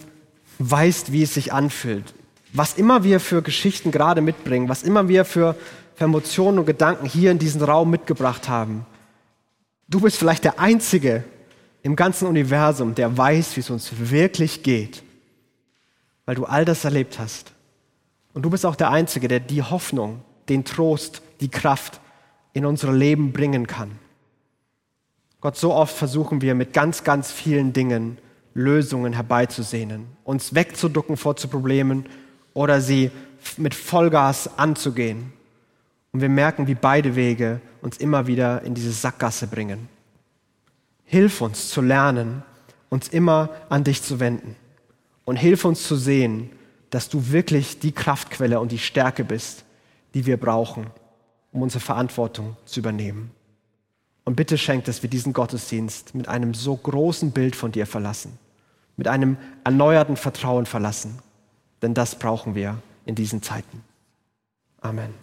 weißt, 0.57 1.11
wie 1.11 1.23
es 1.23 1.35
sich 1.35 1.53
anfühlt. 1.53 2.13
Was 2.51 2.73
immer 2.73 3.03
wir 3.03 3.19
für 3.19 3.41
Geschichten 3.41 3.91
gerade 3.91 4.21
mitbringen, 4.21 4.69
was 4.69 4.83
immer 4.83 5.07
wir 5.07 5.23
für, 5.23 5.55
für 5.95 6.03
Emotionen 6.03 6.59
und 6.59 6.65
Gedanken 6.65 7.05
hier 7.05 7.31
in 7.31 7.39
diesen 7.39 7.61
Raum 7.61 7.91
mitgebracht 7.91 8.49
haben. 8.49 8.85
Du 9.87 9.99
bist 9.99 10.17
vielleicht 10.17 10.43
der 10.43 10.59
Einzige 10.59 11.23
im 11.81 11.95
ganzen 11.95 12.27
Universum, 12.27 12.95
der 12.95 13.17
weiß, 13.17 13.55
wie 13.55 13.59
es 13.59 13.69
uns 13.69 13.91
wirklich 13.97 14.63
geht, 14.63 15.03
weil 16.25 16.35
du 16.35 16.45
all 16.45 16.65
das 16.65 16.85
erlebt 16.85 17.19
hast. 17.19 17.51
Und 18.33 18.43
du 18.43 18.49
bist 18.49 18.65
auch 18.65 18.75
der 18.75 18.89
Einzige, 18.89 19.27
der 19.27 19.39
die 19.39 19.61
Hoffnung, 19.61 20.21
den 20.49 20.65
Trost, 20.65 21.21
die 21.41 21.49
Kraft 21.49 21.99
in 22.53 22.65
unser 22.65 22.93
Leben 22.93 23.33
bringen 23.33 23.67
kann. 23.67 23.99
Gott, 25.41 25.57
so 25.57 25.73
oft 25.73 25.95
versuchen 25.95 26.41
wir 26.41 26.55
mit 26.55 26.71
ganz, 26.73 27.03
ganz 27.03 27.31
vielen 27.31 27.73
Dingen 27.73 28.17
Lösungen 28.53 29.13
herbeizusehnen, 29.13 30.05
uns 30.23 30.55
wegzuducken 30.55 31.17
vor 31.17 31.35
zu 31.35 31.47
Problemen 31.47 32.05
oder 32.53 32.79
sie 32.81 33.11
mit 33.57 33.75
Vollgas 33.75 34.57
anzugehen. 34.57 35.33
Und 36.13 36.21
wir 36.21 36.29
merken, 36.29 36.67
wie 36.67 36.75
beide 36.75 37.15
Wege 37.15 37.59
uns 37.81 37.97
immer 37.97 38.27
wieder 38.27 38.61
in 38.61 38.75
diese 38.75 38.91
Sackgasse 38.91 39.47
bringen. 39.47 39.89
Hilf 41.03 41.41
uns 41.41 41.69
zu 41.69 41.81
lernen, 41.81 42.43
uns 42.89 43.07
immer 43.07 43.49
an 43.69 43.83
dich 43.83 44.01
zu 44.01 44.19
wenden. 44.19 44.55
Und 45.25 45.37
hilf 45.37 45.65
uns 45.65 45.87
zu 45.87 45.95
sehen, 45.95 46.51
dass 46.91 47.09
du 47.09 47.31
wirklich 47.31 47.79
die 47.79 47.91
Kraftquelle 47.91 48.59
und 48.59 48.71
die 48.71 48.77
Stärke 48.77 49.23
bist, 49.23 49.65
die 50.13 50.27
wir 50.27 50.37
brauchen, 50.37 50.87
um 51.51 51.63
unsere 51.63 51.79
Verantwortung 51.79 52.55
zu 52.65 52.79
übernehmen. 52.79 53.31
Und 54.23 54.35
bitte 54.35 54.57
schenk, 54.57 54.85
dass 54.85 55.01
wir 55.01 55.09
diesen 55.09 55.33
Gottesdienst 55.33 56.13
mit 56.13 56.27
einem 56.27 56.53
so 56.53 56.75
großen 56.75 57.31
Bild 57.31 57.55
von 57.55 57.71
dir 57.71 57.87
verlassen, 57.87 58.37
mit 58.95 59.07
einem 59.07 59.37
erneuerten 59.63 60.15
Vertrauen 60.15 60.67
verlassen, 60.67 61.19
denn 61.81 61.93
das 61.93 62.19
brauchen 62.19 62.53
wir 62.53 62.77
in 63.05 63.15
diesen 63.15 63.41
Zeiten. 63.41 63.83
Amen. 64.79 65.22